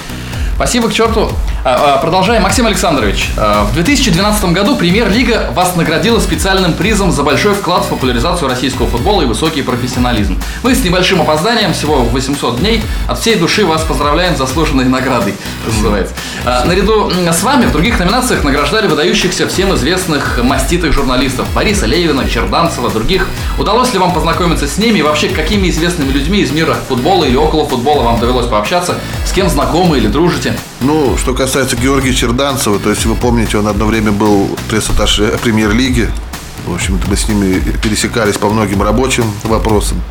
Спасибо 0.55 0.89
к 0.89 0.93
черту. 0.93 1.29
А, 1.65 1.95
а, 1.95 1.97
продолжаем. 1.97 2.43
Максим 2.43 2.67
Александрович, 2.67 3.29
а, 3.37 3.63
в 3.63 3.73
2012 3.73 4.51
году 4.51 4.75
Премьер-лига 4.75 5.49
вас 5.55 5.77
наградила 5.77 6.19
специальным 6.19 6.73
призом 6.73 7.13
за 7.13 7.23
большой 7.23 7.53
вклад 7.53 7.85
в 7.85 7.87
популяризацию 7.87 8.49
российского 8.49 8.89
футбола 8.89 9.21
и 9.21 9.25
высокий 9.25 9.61
профессионализм. 9.61 10.37
Мы 10.61 10.75
с 10.75 10.83
небольшим 10.83 11.21
опозданием, 11.21 11.71
всего 11.71 12.01
800 12.01 12.59
дней, 12.59 12.83
от 13.07 13.17
всей 13.19 13.35
души 13.35 13.65
вас 13.65 13.81
поздравляем 13.83 14.35
с 14.35 14.39
заслуженной 14.39 14.83
наградой, 14.83 15.35
называется. 15.65 16.13
Наряду 16.65 17.09
с 17.09 17.43
вами 17.43 17.65
в 17.65 17.71
других 17.71 17.97
номинациях 17.97 18.43
награждали 18.43 18.87
выдающихся 18.87 19.47
всем 19.47 19.73
известных 19.75 20.43
маститых 20.43 20.91
журналистов 20.91 21.47
Бориса 21.55 21.85
Левина, 21.85 22.27
Черданцева, 22.27 22.89
других. 22.89 23.29
Удалось 23.57 23.93
ли 23.93 23.99
вам 23.99 24.13
познакомиться 24.13 24.67
с 24.67 24.77
ними 24.77 24.99
и 24.99 25.01
вообще 25.01 25.29
какими 25.29 25.69
известными 25.69 26.11
людьми 26.11 26.41
из 26.41 26.51
мира 26.51 26.75
футбола 26.89 27.23
или 27.23 27.37
около 27.37 27.65
футбола 27.65 28.03
вам 28.03 28.19
довелось 28.19 28.47
пообщаться, 28.47 28.95
с 29.25 29.31
кем 29.31 29.47
знакомы 29.47 29.97
или 29.97 30.07
дружите? 30.07 30.57
Ну, 30.83 31.15
что 31.17 31.33
касается 31.33 31.77
Георгия 31.77 32.13
Черданцева, 32.13 32.77
то 32.77 32.89
есть 32.89 33.05
вы 33.05 33.15
помните, 33.15 33.57
он 33.57 33.67
одно 33.67 33.85
время 33.85 34.11
был 34.11 34.49
пресс-атташе 34.69 35.39
премьер-лиги. 35.41 36.09
В 36.67 36.73
общем-то, 36.73 37.09
мы 37.09 37.15
с 37.15 37.29
ними 37.29 37.61
пересекались 37.81 38.37
по 38.37 38.49
многим 38.49 38.83
рабочим 38.83 39.23
вопросам. 39.43 40.01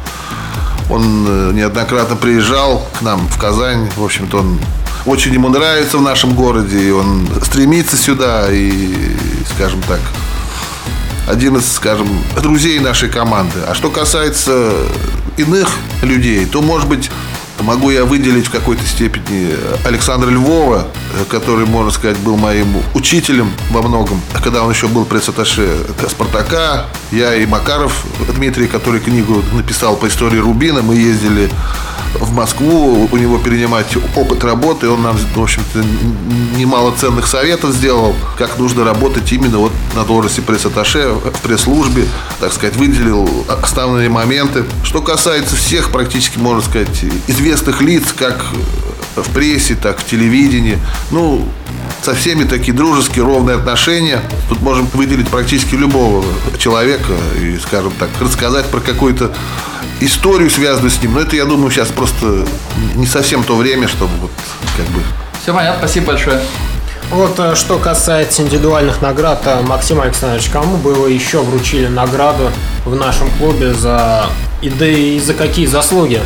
Он 0.88 1.26
э, 1.28 1.52
неоднократно 1.52 2.16
приезжал 2.16 2.88
к 2.98 3.02
нам 3.02 3.28
в 3.28 3.38
Казань. 3.38 3.90
В 3.96 4.02
общем-то, 4.02 4.38
он 4.38 4.58
очень 5.04 5.34
ему 5.34 5.50
нравится 5.50 5.98
в 5.98 6.02
нашем 6.02 6.34
городе, 6.34 6.82
и 6.82 6.90
он 6.90 7.28
стремится 7.42 7.98
сюда, 7.98 8.50
и, 8.50 9.14
скажем 9.54 9.82
так, 9.82 10.00
один 11.28 11.56
из, 11.56 11.70
скажем, 11.70 12.08
друзей 12.42 12.78
нашей 12.78 13.10
команды. 13.10 13.58
А 13.68 13.74
что 13.74 13.90
касается 13.90 14.72
иных 15.36 15.68
людей, 16.00 16.46
то, 16.46 16.62
может 16.62 16.88
быть, 16.88 17.10
Могу 17.60 17.90
я 17.90 18.04
выделить 18.04 18.46
в 18.46 18.50
какой-то 18.50 18.84
степени 18.84 19.54
Александра 19.84 20.28
Львова, 20.28 20.88
который, 21.28 21.66
можно 21.66 21.90
сказать, 21.90 22.16
был 22.18 22.36
моим 22.36 22.66
учителем 22.94 23.50
во 23.70 23.82
многом. 23.82 24.20
Когда 24.42 24.64
он 24.64 24.72
еще 24.72 24.88
был 24.88 25.04
пресс-атташе 25.04 25.68
«Спартака», 26.08 26.86
я 27.12 27.34
и 27.34 27.46
Макаров 27.46 28.04
Дмитрий, 28.34 28.66
который 28.66 29.00
книгу 29.00 29.42
написал 29.52 29.96
по 29.96 30.08
истории 30.08 30.38
Рубина, 30.38 30.82
мы 30.82 30.96
ездили 30.96 31.50
в 32.14 32.32
Москву 32.32 33.08
у 33.10 33.16
него 33.16 33.38
перенимать 33.38 33.96
опыт 34.16 34.44
работы. 34.44 34.88
Он 34.88 35.02
нам, 35.02 35.16
в 35.16 35.42
общем-то, 35.42 35.82
немало 36.56 36.94
ценных 36.96 37.26
советов 37.26 37.72
сделал, 37.72 38.14
как 38.38 38.58
нужно 38.58 38.84
работать 38.84 39.30
именно 39.32 39.58
вот 39.58 39.72
на 39.94 40.04
должности 40.04 40.40
пресс-атташе 40.40 41.12
в 41.12 41.40
пресс-службе, 41.40 42.06
так 42.40 42.52
сказать, 42.52 42.76
выделил 42.76 43.28
основные 43.48 44.08
моменты. 44.08 44.64
Что 44.84 45.00
касается 45.00 45.56
всех, 45.56 45.90
практически, 45.90 46.38
можно 46.38 46.62
сказать, 46.62 47.04
известных 47.26 47.80
лиц, 47.80 48.12
как 48.16 48.44
в 49.16 49.28
прессе, 49.32 49.74
так 49.74 49.98
в 49.98 50.06
телевидении, 50.06 50.78
ну, 51.10 51.46
со 52.02 52.14
всеми 52.14 52.44
такие 52.44 52.72
дружеские, 52.72 53.24
ровные 53.24 53.56
отношения. 53.56 54.20
Тут 54.48 54.60
можем 54.60 54.86
выделить 54.94 55.28
практически 55.28 55.74
любого 55.74 56.24
человека 56.58 57.12
и, 57.40 57.58
скажем 57.58 57.92
так, 57.98 58.08
рассказать 58.20 58.66
про 58.66 58.80
какой-то 58.80 59.32
историю, 60.00 60.50
связанную 60.50 60.90
с 60.90 61.00
ним. 61.00 61.14
Но 61.14 61.20
это, 61.20 61.36
я 61.36 61.44
думаю, 61.44 61.70
сейчас 61.70 61.88
просто 61.88 62.44
не 62.96 63.06
совсем 63.06 63.44
то 63.44 63.56
время, 63.56 63.88
чтобы 63.88 64.12
вот 64.20 64.32
как 64.76 64.86
бы... 64.86 65.00
Все 65.42 65.54
понятно, 65.54 65.78
спасибо 65.78 66.08
большое. 66.08 66.40
Вот 67.10 67.38
э, 67.38 67.54
что 67.56 67.78
касается 67.78 68.42
индивидуальных 68.42 69.02
наград, 69.02 69.42
э, 69.44 69.60
Максим 69.60 70.00
Александрович, 70.00 70.48
кому 70.48 70.78
бы 70.78 70.94
вы 70.94 71.10
еще 71.10 71.42
вручили 71.42 71.86
награду 71.86 72.50
в 72.86 72.96
нашем 72.96 73.30
клубе 73.32 73.74
за 73.74 74.26
и 74.62 74.70
да 74.70 74.86
и 74.86 75.20
за 75.20 75.34
какие 75.34 75.66
заслуги? 75.66 76.20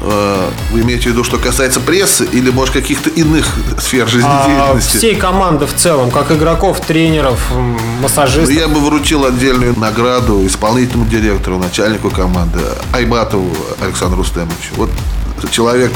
Э, 0.00 0.50
вы 0.72 0.82
имеете 0.82 1.08
в 1.08 1.12
виду, 1.12 1.24
что 1.24 1.38
касается 1.38 1.80
прессы 1.80 2.26
или, 2.32 2.50
может, 2.50 2.74
каких-то 2.74 3.10
иных 3.10 3.46
сфер 3.78 4.08
жизнедеятельности? 4.08 4.96
А, 4.96 4.98
всей 4.98 5.14
команды 5.16 5.66
в 5.66 5.74
целом, 5.74 6.10
как 6.10 6.30
игроков, 6.30 6.80
тренеров, 6.80 7.40
массажистов. 8.00 8.54
Ну, 8.54 8.60
я 8.60 8.68
бы 8.68 8.80
вручил 8.80 9.24
отдельную 9.24 9.78
награду 9.78 10.46
исполнительному 10.46 11.08
директору, 11.08 11.58
начальнику 11.58 12.10
команды 12.10 12.60
Айбатову 12.92 13.50
Александру 13.80 14.18
Рустемовичу. 14.18 14.74
Вот 14.76 14.90
человек 15.50 15.92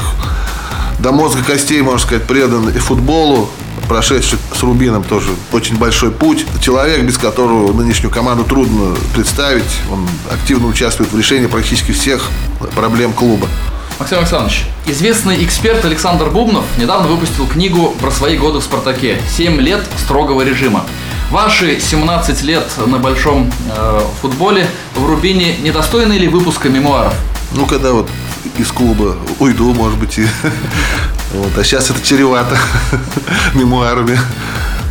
до 0.99 1.11
мозга 1.11 1.43
костей, 1.43 1.81
можно 1.81 1.99
сказать, 1.99 2.23
предан 2.23 2.69
и 2.69 2.77
футболу, 2.77 3.49
прошедший 3.87 4.39
с 4.57 4.63
Рубином 4.63 5.03
тоже 5.03 5.31
очень 5.51 5.77
большой 5.77 6.11
путь. 6.11 6.45
Человек, 6.61 7.03
без 7.03 7.17
которого 7.17 7.73
нынешнюю 7.73 8.11
команду 8.11 8.43
трудно 8.43 8.95
представить. 9.13 9.63
Он 9.91 10.07
активно 10.31 10.67
участвует 10.67 11.11
в 11.11 11.17
решении 11.17 11.47
практически 11.47 11.91
всех 11.91 12.29
проблем 12.75 13.13
клуба. 13.13 13.47
Максим 14.01 14.17
Александрович, 14.17 14.65
известный 14.87 15.45
эксперт 15.45 15.85
Александр 15.85 16.31
Бубнов 16.31 16.65
недавно 16.79 17.07
выпустил 17.07 17.45
книгу 17.45 17.93
про 18.01 18.09
свои 18.09 18.35
годы 18.35 18.57
в 18.57 18.63
«Спартаке». 18.63 19.21
«Семь 19.29 19.61
лет 19.61 19.85
строгого 19.95 20.41
режима». 20.41 20.87
Ваши 21.29 21.79
17 21.79 22.41
лет 22.41 22.63
на 22.87 22.97
большом 22.97 23.53
э, 23.69 24.01
футболе 24.19 24.67
в 24.95 25.05
Рубине 25.05 25.55
недостойны 25.57 26.13
ли 26.13 26.27
выпуска 26.27 26.67
мемуаров? 26.67 27.13
Ну, 27.51 27.67
когда 27.67 27.91
вот 27.91 28.09
из 28.57 28.71
клуба 28.71 29.17
уйду, 29.37 29.71
может 29.71 29.99
быть, 29.99 30.17
и... 30.17 30.25
вот. 31.33 31.55
А 31.55 31.63
сейчас 31.63 31.91
это 31.91 32.01
чревато 32.01 32.57
мемуарами, 33.53 34.17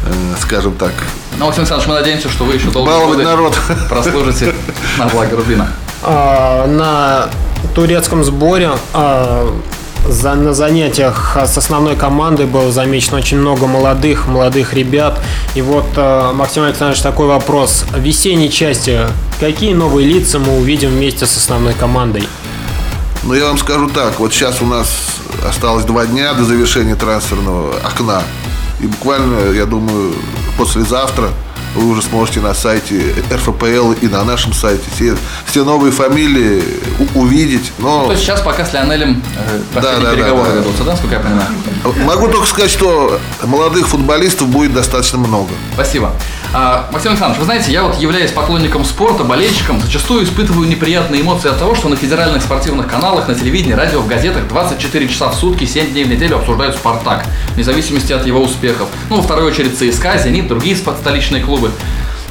э, 0.06 0.34
скажем 0.40 0.76
так. 0.76 0.92
Ну, 1.36 1.46
Максим 1.46 1.62
Александрович, 1.62 1.88
мы 1.88 1.94
надеемся, 1.94 2.28
что 2.28 2.44
вы 2.44 2.54
еще 2.54 2.70
долго 2.70 3.16
народ. 3.24 3.58
прослужите 3.88 4.54
на 4.98 5.08
благо 5.08 5.34
Рубина. 5.34 5.68
А, 6.02 6.68
на 6.68 7.28
турецком 7.74 8.24
сборе 8.24 8.70
а, 8.92 9.50
за, 10.08 10.34
на 10.34 10.54
занятиях 10.54 11.36
с 11.36 11.56
основной 11.58 11.96
командой 11.96 12.46
было 12.46 12.72
замечено 12.72 13.18
очень 13.18 13.38
много 13.38 13.66
молодых, 13.66 14.26
молодых 14.26 14.74
ребят. 14.74 15.20
И 15.54 15.62
вот, 15.62 15.86
а, 15.96 16.32
Максим 16.32 16.64
Александрович, 16.64 17.02
такой 17.02 17.26
вопрос. 17.26 17.84
В 17.90 17.98
весенней 17.98 18.50
части 18.50 19.00
какие 19.38 19.74
новые 19.74 20.06
лица 20.06 20.38
мы 20.38 20.58
увидим 20.58 20.90
вместе 20.90 21.26
с 21.26 21.36
основной 21.36 21.74
командой? 21.74 22.28
Ну, 23.22 23.34
я 23.34 23.46
вам 23.46 23.58
скажу 23.58 23.88
так. 23.88 24.18
Вот 24.18 24.32
сейчас 24.32 24.62
у 24.62 24.66
нас 24.66 24.88
осталось 25.46 25.84
два 25.84 26.06
дня 26.06 26.32
до 26.34 26.44
завершения 26.44 26.94
трансферного 26.94 27.74
окна. 27.84 28.22
И 28.80 28.86
буквально, 28.86 29.52
я 29.52 29.66
думаю, 29.66 30.14
послезавтра 30.56 31.28
вы 31.74 31.86
уже 31.86 32.02
сможете 32.02 32.40
на 32.40 32.54
сайте 32.54 33.14
РФПЛ 33.32 33.92
и 33.92 34.08
на 34.08 34.24
нашем 34.24 34.52
сайте 34.52 34.84
все, 34.94 35.16
все 35.46 35.64
новые 35.64 35.92
фамилии 35.92 36.62
увидеть. 37.14 37.72
Но... 37.78 38.00
Ну, 38.00 38.06
то 38.06 38.12
есть 38.12 38.24
сейчас 38.24 38.40
пока 38.40 38.64
с 38.64 38.72
Лионелем 38.72 39.22
э, 39.36 39.60
да, 39.74 39.98
да, 39.98 40.12
переговоры 40.12 40.48
да, 40.48 40.54
да. 40.54 40.60
ведутся, 40.60 40.84
да, 40.84 40.90
насколько 40.92 41.14
я 41.14 41.20
понимаю? 41.20 41.48
Могу 42.04 42.28
только 42.28 42.46
сказать, 42.46 42.70
что 42.70 43.20
молодых 43.44 43.88
футболистов 43.88 44.48
будет 44.48 44.72
достаточно 44.74 45.18
много. 45.18 45.50
Спасибо. 45.74 46.12
А, 46.52 46.88
Максим 46.92 47.12
Александрович, 47.12 47.38
вы 47.38 47.44
знаете, 47.44 47.70
я 47.70 47.84
вот 47.84 48.00
являюсь 48.00 48.32
поклонником 48.32 48.84
спорта, 48.84 49.22
болельщиком, 49.22 49.80
зачастую 49.80 50.24
испытываю 50.24 50.66
неприятные 50.68 51.22
эмоции 51.22 51.48
от 51.48 51.60
того, 51.60 51.76
что 51.76 51.88
на 51.88 51.94
федеральных 51.94 52.42
спортивных 52.42 52.88
каналах, 52.88 53.28
на 53.28 53.36
телевидении, 53.36 53.72
радио, 53.72 54.00
в 54.00 54.08
газетах 54.08 54.48
24 54.48 55.08
часа 55.08 55.28
в 55.28 55.36
сутки, 55.36 55.64
7 55.64 55.92
дней 55.92 56.02
в 56.02 56.08
неделю 56.08 56.38
обсуждают 56.38 56.74
«Спартак», 56.74 57.24
вне 57.54 57.62
зависимости 57.62 58.12
от 58.12 58.26
его 58.26 58.40
успехов. 58.42 58.88
Ну, 59.10 59.16
во 59.16 59.22
второй 59.22 59.44
очередь 59.44 59.78
ЦСКА, 59.78 60.18
«Зенит», 60.18 60.48
другие 60.48 60.74
столичные 60.74 61.40
клубы. 61.40 61.70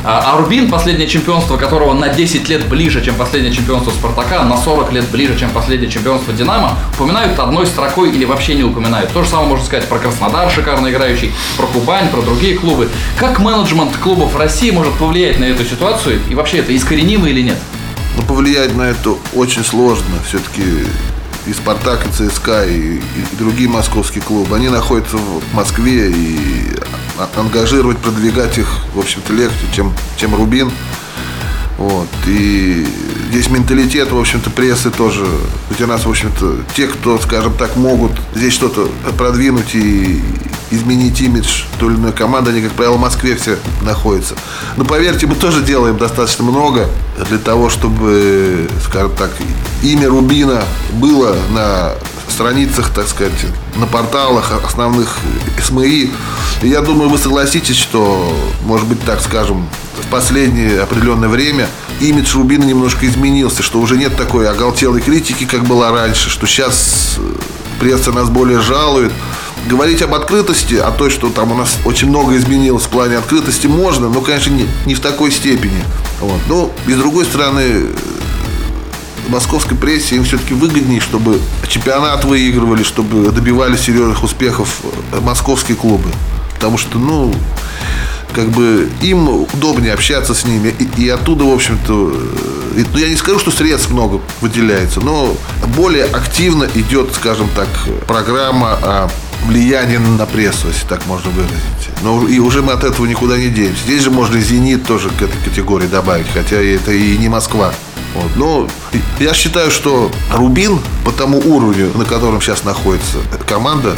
А, 0.03 0.33
а 0.33 0.38
Рубин, 0.38 0.69
последнее 0.69 1.07
чемпионство 1.07 1.57
которого 1.57 1.93
на 1.93 2.09
10 2.09 2.47
лет 2.47 2.67
ближе, 2.67 3.03
чем 3.03 3.15
последнее 3.15 3.53
чемпионство 3.53 3.91
Спартака, 3.91 4.43
на 4.43 4.57
40 4.57 4.93
лет 4.93 5.05
ближе, 5.09 5.38
чем 5.38 5.49
последнее 5.49 5.89
чемпионство 5.89 6.33
Динамо, 6.33 6.77
упоминают 6.95 7.38
одной 7.38 7.65
строкой 7.65 8.12
или 8.12 8.23
вообще 8.25 8.55
не 8.55 8.63
упоминают. 8.63 9.12
То 9.12 9.23
же 9.23 9.29
самое 9.29 9.49
можно 9.49 9.65
сказать 9.65 9.88
про 9.88 9.99
Краснодар, 9.99 10.49
шикарно 10.49 10.89
играющий, 10.89 11.33
про 11.57 11.67
Кубань, 11.67 12.09
про 12.09 12.21
другие 12.21 12.57
клубы. 12.57 12.89
Как 13.17 13.39
менеджмент 13.39 13.95
клубов 13.97 14.35
России 14.38 14.71
может 14.71 14.93
повлиять 14.93 15.39
на 15.39 15.45
эту 15.45 15.65
ситуацию? 15.65 16.19
И 16.29 16.35
вообще 16.35 16.59
это 16.59 16.75
искоренимо 16.75 17.27
или 17.27 17.41
нет? 17.41 17.57
Ну, 18.15 18.23
повлиять 18.23 18.75
на 18.75 18.83
это 18.83 19.15
очень 19.33 19.63
сложно. 19.63 20.15
Все-таки 20.27 20.63
и 21.49 21.53
Спартак, 21.53 22.05
и 22.05 22.12
ЦСКА, 22.12 22.65
и, 22.65 22.97
и 22.97 23.01
другие 23.38 23.67
московские 23.67 24.23
клубы, 24.23 24.55
они 24.55 24.69
находятся 24.69 25.17
в 25.17 25.53
Москве, 25.53 26.12
и 26.12 26.39
ангажировать, 27.35 27.97
продвигать 27.97 28.57
их, 28.57 28.67
в 28.93 28.99
общем-то, 28.99 29.33
легче, 29.33 29.65
чем, 29.73 29.93
чем 30.17 30.35
Рубин. 30.35 30.71
Вот. 31.77 32.07
И 32.27 32.85
здесь 33.29 33.49
менталитет, 33.49 34.12
в 34.12 34.19
общем-то, 34.19 34.49
прессы 34.49 34.91
тоже. 34.91 35.25
Ведь 35.69 35.81
у 35.81 35.88
нас, 35.88 36.05
в 36.05 36.09
общем-то, 36.09 36.57
те, 36.75 36.88
кто, 36.88 37.17
скажем 37.19 37.53
так, 37.53 37.75
могут 37.75 38.12
здесь 38.35 38.53
что-то 38.53 38.89
продвинуть 39.17 39.73
и 39.73 40.21
изменить 40.71 41.19
имидж 41.21 41.63
той 41.79 41.93
или 41.93 41.99
иной 41.99 42.12
команды, 42.12 42.51
они, 42.51 42.62
как 42.62 42.73
правило, 42.73 42.95
в 42.95 42.99
Москве 42.99 43.36
все 43.36 43.58
находятся. 43.82 44.36
Но 44.77 44.86
поверьте, 44.86 45.27
мы 45.27 45.36
тоже 45.36 45.62
делаем 45.62 45.97
достаточно 45.97 46.43
много 46.43 46.88
для 47.27 47.38
того, 47.38 47.69
чтобы, 47.69 48.69
скажем 48.86 49.12
так, 49.15 49.32
имя 49.82 50.10
Рубина 50.10 50.63
было 50.93 51.36
на 51.51 51.93
страницах, 52.29 52.89
так 52.89 53.08
сказать, 53.08 53.34
на 53.75 53.86
порталах 53.86 54.51
основных 54.65 55.17
СМИ. 55.62 56.12
И 56.62 56.67
я 56.67 56.82
думаю, 56.82 57.10
вы 57.10 57.17
согласитесь, 57.17 57.77
что, 57.77 58.34
может 58.63 58.88
быть, 58.88 59.01
так 59.03 59.21
скажем, 59.21 59.67
в 60.01 60.08
последнее 60.08 60.82
определенное 60.82 61.29
время 61.29 61.67
имидж 61.99 62.36
Рубина 62.36 62.63
немножко 62.63 63.05
изменился, 63.08 63.63
что 63.63 63.79
уже 63.79 63.97
нет 63.97 64.15
такой 64.15 64.49
оголтелой 64.49 65.01
критики, 65.01 65.45
как 65.45 65.65
было 65.65 65.91
раньше, 65.91 66.29
что 66.29 66.47
сейчас 66.47 67.15
э, 67.17 67.34
пресса 67.79 68.12
нас 68.12 68.29
более 68.29 68.62
жалует. 68.62 69.12
Говорить 69.67 70.02
об 70.02 70.13
открытости, 70.13 70.76
о 70.76 70.91
той, 70.91 71.10
что 71.10 71.30
там 71.30 71.52
у 71.52 71.56
нас 71.56 71.78
очень 71.86 72.10
много 72.10 72.36
изменилось 72.38 72.84
в 72.84 72.89
плане 72.89 73.17
открытости, 73.17 73.67
можно, 73.67 74.10
но, 74.10 74.22
конечно, 74.22 74.52
не, 74.52 74.67
не 74.86 74.95
в 74.95 75.00
такой 75.00 75.32
степени. 75.32 75.84
Вот. 76.22 76.39
Но, 76.48 76.72
и 76.88 76.93
с 76.93 76.98
другой 76.98 77.26
стороны, 77.26 77.88
московской 79.30 79.78
прессе 79.78 80.15
им 80.15 80.24
все-таки 80.24 80.54
выгоднее, 80.54 81.00
чтобы 81.00 81.39
чемпионат 81.67 82.26
выигрывали, 82.26 82.84
чтобы 82.84 83.32
добивались 83.32 83.82
серьезных 83.82 84.24
успехов 84.24 84.82
э, 85.12 85.19
московские 85.22 85.78
клубы. 85.78 86.10
Потому 86.56 86.78
что, 86.78 86.98
ну, 86.98 87.34
как 88.34 88.50
бы 88.50 88.89
им 89.02 89.28
удобнее 89.30 89.93
общаться 89.93 90.34
с 90.34 90.45
ними. 90.45 90.74
И, 90.80 91.04
и 91.04 91.10
оттуда, 91.10 91.45
в 91.45 91.54
общем-то, 91.54 92.13
э, 92.76 92.84
ну, 92.91 92.98
я 92.98 93.10
не 93.10 93.15
скажу, 93.15 93.39
что 93.39 93.52
средств 93.52 93.91
много 93.91 94.19
выделяется, 94.41 95.00
но 95.00 95.36
более 95.76 96.06
активно 96.06 96.67
идет, 96.76 97.13
скажем 97.15 97.50
так, 97.56 97.67
программа 98.08 98.74
о 98.74 99.10
влиянии 99.45 99.97
на 99.97 100.25
прессу, 100.25 100.67
если 100.67 100.88
так 100.88 101.06
можно 101.08 101.32
выразить. 101.32 101.89
Но 102.02 102.28
и 102.28 102.39
уже 102.39 102.62
мы 102.62 102.73
от 102.73 102.84
этого 102.84 103.06
никуда 103.06 103.38
не 103.38 103.49
денемся. 103.49 103.84
Здесь 103.84 104.04
же 104.04 104.12
можно 104.12 104.39
«Зенит» 104.39 104.86
тоже 104.86 105.10
к 105.10 105.21
этой 105.21 105.38
категории 105.43 105.88
добавить, 105.88 106.28
хотя 106.34 106.58
это 106.58 106.91
и 106.91 107.17
не 107.17 107.30
Москва. 107.30 107.73
Вот. 108.15 108.36
Но 108.36 108.67
я 109.19 109.34
считаю, 109.34 109.71
что 109.71 110.12
Рубин 110.34 110.80
по 111.06 111.12
тому 111.12 111.39
уровню, 111.39 111.91
на 111.95 112.06
котором 112.06 112.41
сейчас 112.41 112.63
находится 112.63 113.17
команда, 113.47 113.95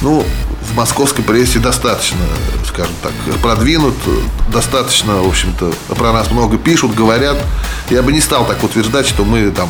ну, 0.00 0.24
в 0.70 0.76
московской 0.76 1.24
прессе 1.24 1.58
достаточно, 1.58 2.18
скажем 2.66 2.94
так, 3.02 3.12
продвинут, 3.42 3.94
достаточно, 4.52 5.22
в 5.22 5.28
общем-то, 5.28 5.72
про 5.94 6.12
нас 6.12 6.30
много 6.30 6.58
пишут, 6.58 6.94
говорят. 6.94 7.36
Я 7.90 8.02
бы 8.02 8.12
не 8.12 8.20
стал 8.20 8.46
так 8.46 8.62
утверждать, 8.62 9.06
что 9.06 9.24
мы 9.24 9.50
там 9.50 9.68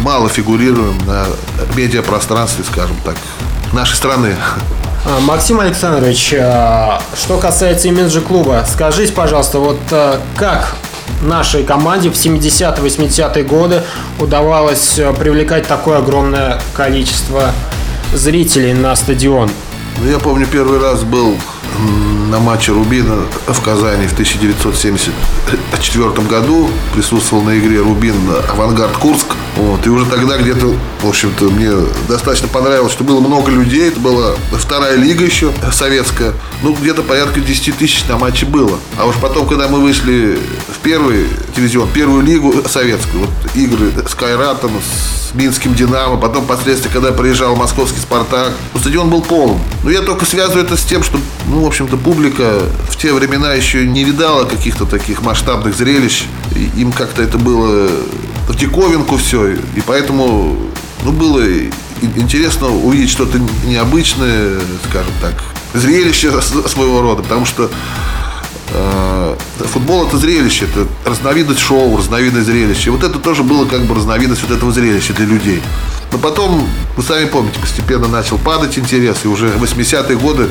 мало 0.00 0.28
фигурируем 0.28 0.98
на 1.06 1.26
медиапространстве, 1.74 2.64
скажем 2.64 2.96
так, 3.04 3.16
нашей 3.72 3.94
страны. 3.94 4.34
А, 5.04 5.20
Максим 5.20 5.60
Александрович, 5.60 6.34
а, 6.38 7.00
что 7.14 7.38
касается 7.38 7.88
имиджа 7.88 8.20
клуба, 8.20 8.64
скажите, 8.70 9.12
пожалуйста, 9.12 9.58
вот 9.58 9.78
а, 9.90 10.20
как 10.36 10.74
нашей 11.22 11.64
команде 11.64 12.10
в 12.10 12.14
70-80-е 12.14 13.44
годы 13.44 13.82
удавалось 14.18 15.00
привлекать 15.18 15.66
такое 15.66 15.98
огромное 15.98 16.60
количество 16.74 17.52
зрителей 18.12 18.74
на 18.74 18.96
стадион? 18.96 19.50
Ну, 19.98 20.10
я 20.10 20.18
помню, 20.18 20.46
первый 20.46 20.78
раз 20.78 21.04
был 21.04 21.38
на 22.30 22.38
матче 22.38 22.72
Рубина 22.72 23.16
в 23.46 23.62
Казани 23.62 24.06
в 24.06 24.12
1974 24.12 26.28
году. 26.28 26.68
Присутствовал 26.94 27.42
на 27.42 27.58
игре 27.58 27.80
Рубин 27.80 28.14
Авангард 28.50 28.94
Курск. 28.98 29.34
Вот, 29.56 29.86
и 29.86 29.90
уже 29.90 30.04
тогда 30.04 30.36
где-то, 30.36 30.74
в 31.00 31.08
общем-то, 31.08 31.46
мне 31.46 31.70
достаточно 32.08 32.46
понравилось, 32.48 32.92
что 32.92 33.04
было 33.04 33.20
много 33.20 33.50
людей. 33.50 33.88
Это 33.88 34.00
была 34.00 34.34
вторая 34.52 34.96
лига 34.96 35.24
еще 35.24 35.50
советская. 35.72 36.34
Ну, 36.62 36.74
где-то 36.74 37.00
порядка 37.02 37.40
10 37.40 37.78
тысяч 37.78 38.04
на 38.06 38.18
матче 38.18 38.44
было. 38.44 38.78
А 38.98 39.06
уж 39.06 39.16
потом, 39.16 39.48
когда 39.48 39.66
мы 39.68 39.80
вышли 39.80 40.38
в 40.68 40.76
первый 40.82 41.26
дивизион, 41.56 41.88
первую 41.88 42.22
лигу 42.22 42.52
советскую, 42.68 43.24
вот 43.24 43.30
игры 43.54 43.90
с 44.06 44.14
Кайратом, 44.14 44.72
Минским 45.36 45.74
Динамо, 45.74 46.16
потом 46.16 46.44
впоследствии, 46.44 46.90
когда 46.90 47.12
приезжал 47.12 47.56
московский 47.56 48.00
Спартак, 48.00 48.52
ну, 48.74 48.80
стадион 48.80 49.10
был 49.10 49.22
полон. 49.22 49.58
Но 49.82 49.90
я 49.90 50.00
только 50.00 50.24
связываю 50.24 50.64
это 50.64 50.76
с 50.76 50.84
тем, 50.84 51.02
что, 51.02 51.18
ну, 51.46 51.62
в 51.62 51.66
общем-то, 51.66 51.96
публика 51.96 52.60
в 52.90 52.96
те 52.96 53.12
времена 53.12 53.52
еще 53.52 53.86
не 53.86 54.04
видала 54.04 54.44
каких-то 54.44 54.86
таких 54.86 55.22
масштабных 55.22 55.76
зрелищ. 55.76 56.24
И 56.54 56.80
им 56.80 56.92
как-то 56.92 57.22
это 57.22 57.38
было 57.38 57.88
в 58.48 58.56
диковинку 58.56 59.16
все. 59.16 59.52
И 59.52 59.82
поэтому 59.86 60.56
ну, 61.04 61.12
было 61.12 61.42
интересно 62.00 62.68
увидеть 62.68 63.10
что-то 63.10 63.38
необычное, 63.66 64.58
скажем 64.88 65.12
так, 65.20 65.34
зрелище 65.74 66.32
своего 66.40 67.02
рода, 67.02 67.22
потому 67.22 67.44
что 67.44 67.70
футбол 69.58 70.06
это 70.06 70.16
зрелище, 70.16 70.66
это 70.66 70.86
разновидность 71.08 71.60
шоу, 71.60 71.96
разновидность 71.96 72.46
зрелища. 72.46 72.88
И 72.88 72.90
вот 72.90 73.02
это 73.04 73.18
тоже 73.18 73.42
было 73.42 73.66
как 73.66 73.82
бы 73.82 73.94
разновидность 73.94 74.42
вот 74.42 74.56
этого 74.56 74.72
зрелища 74.72 75.12
для 75.12 75.26
людей. 75.26 75.62
Но 76.12 76.18
потом, 76.18 76.66
вы 76.96 77.02
сами 77.02 77.26
помните, 77.26 77.58
постепенно 77.60 78.08
начал 78.08 78.38
падать 78.38 78.78
интерес, 78.78 79.18
и 79.24 79.28
уже 79.28 79.48
в 79.48 79.62
80-е 79.62 80.16
годы 80.16 80.48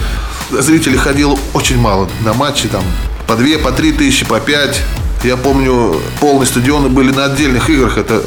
зрителей 0.51 0.97
ходило 0.97 1.37
очень 1.53 1.79
мало 1.79 2.09
на 2.23 2.33
матчи, 2.33 2.67
там 2.67 2.83
по 3.27 3.35
2, 3.35 3.57
по 3.63 3.71
3 3.71 3.93
тысячи, 3.93 4.25
по 4.25 4.39
5. 4.39 4.81
Я 5.23 5.37
помню, 5.37 5.99
полные 6.19 6.45
стадионы 6.45 6.89
были 6.89 7.11
на 7.11 7.25
отдельных 7.25 7.69
играх. 7.69 7.97
Это 7.97 8.21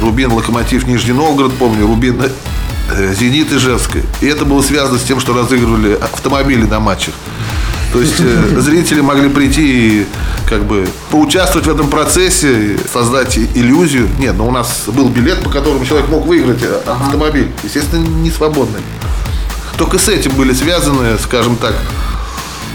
Рубин, 0.00 0.32
Локомотив, 0.32 0.86
Нижний 0.86 1.12
Новгород, 1.12 1.52
помню, 1.54 1.86
Рубин, 1.86 2.20
э, 2.90 3.14
Зенит 3.14 3.52
Ижевск. 3.52 3.96
И 4.20 4.26
это 4.26 4.44
было 4.44 4.62
связано 4.62 4.98
с 4.98 5.02
тем, 5.02 5.20
что 5.20 5.32
разыгрывали 5.32 5.94
автомобили 5.94 6.64
на 6.64 6.80
матчах. 6.80 7.14
То 7.92 8.00
есть 8.00 8.20
э, 8.20 8.60
зрители 8.60 9.00
могли 9.00 9.28
прийти 9.28 9.62
и 10.02 10.06
как 10.48 10.64
бы 10.64 10.86
поучаствовать 11.10 11.66
в 11.66 11.70
этом 11.70 11.88
процессе, 11.88 12.78
создать 12.92 13.36
иллюзию. 13.36 14.08
Нет, 14.18 14.36
но 14.36 14.46
у 14.46 14.50
нас 14.50 14.84
был 14.86 15.08
билет, 15.08 15.42
по 15.42 15.50
которому 15.50 15.84
человек 15.84 16.08
мог 16.08 16.26
выиграть 16.26 16.62
э, 16.62 16.80
автомобиль. 16.86 17.50
Естественно, 17.64 18.04
не 18.04 18.30
свободный. 18.30 18.80
Только 19.76 19.98
с 19.98 20.08
этим 20.08 20.32
были 20.32 20.52
связаны, 20.52 21.18
скажем 21.18 21.56
так, 21.56 21.74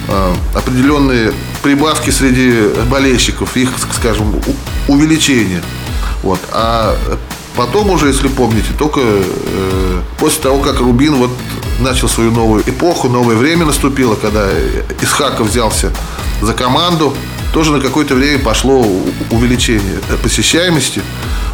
э, 0.09 0.33
определенные 0.53 1.33
прибавки 1.63 2.09
среди 2.09 2.69
болельщиков, 2.89 3.55
их, 3.55 3.69
скажем, 3.93 4.35
увеличение. 4.87 5.61
Вот. 6.23 6.39
А 6.51 6.97
потом 7.55 7.89
уже, 7.89 8.07
если 8.07 8.27
помните, 8.27 8.69
только 8.77 8.99
э, 9.01 10.01
после 10.19 10.43
того, 10.43 10.59
как 10.59 10.79
Рубин 10.79 11.15
вот 11.15 11.31
начал 11.79 12.07
свою 12.07 12.31
новую 12.31 12.63
эпоху, 12.67 13.09
новое 13.09 13.35
время 13.35 13.65
наступило, 13.65 14.15
когда 14.15 14.47
Исхаков 15.01 15.47
взялся 15.47 15.91
за 16.41 16.53
команду, 16.53 17.13
тоже 17.53 17.71
на 17.71 17.79
какое-то 17.79 18.15
время 18.15 18.39
пошло 18.39 18.85
увеличение 19.31 19.99
посещаемости. 20.21 21.01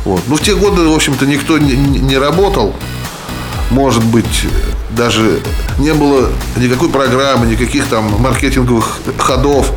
Вот. 0.06 0.22
Ну, 0.28 0.36
в 0.36 0.42
те 0.42 0.56
годы, 0.56 0.82
в 0.82 0.94
общем-то, 0.94 1.26
никто 1.26 1.58
не, 1.58 1.76
не 1.76 2.18
работал. 2.18 2.76
Может 3.70 4.04
быть, 4.04 4.48
даже 4.98 5.42
не 5.78 5.94
было 5.94 6.30
никакой 6.58 6.90
программы, 6.90 7.46
никаких 7.46 7.86
там 7.86 8.20
маркетинговых 8.20 9.00
ходов. 9.18 9.72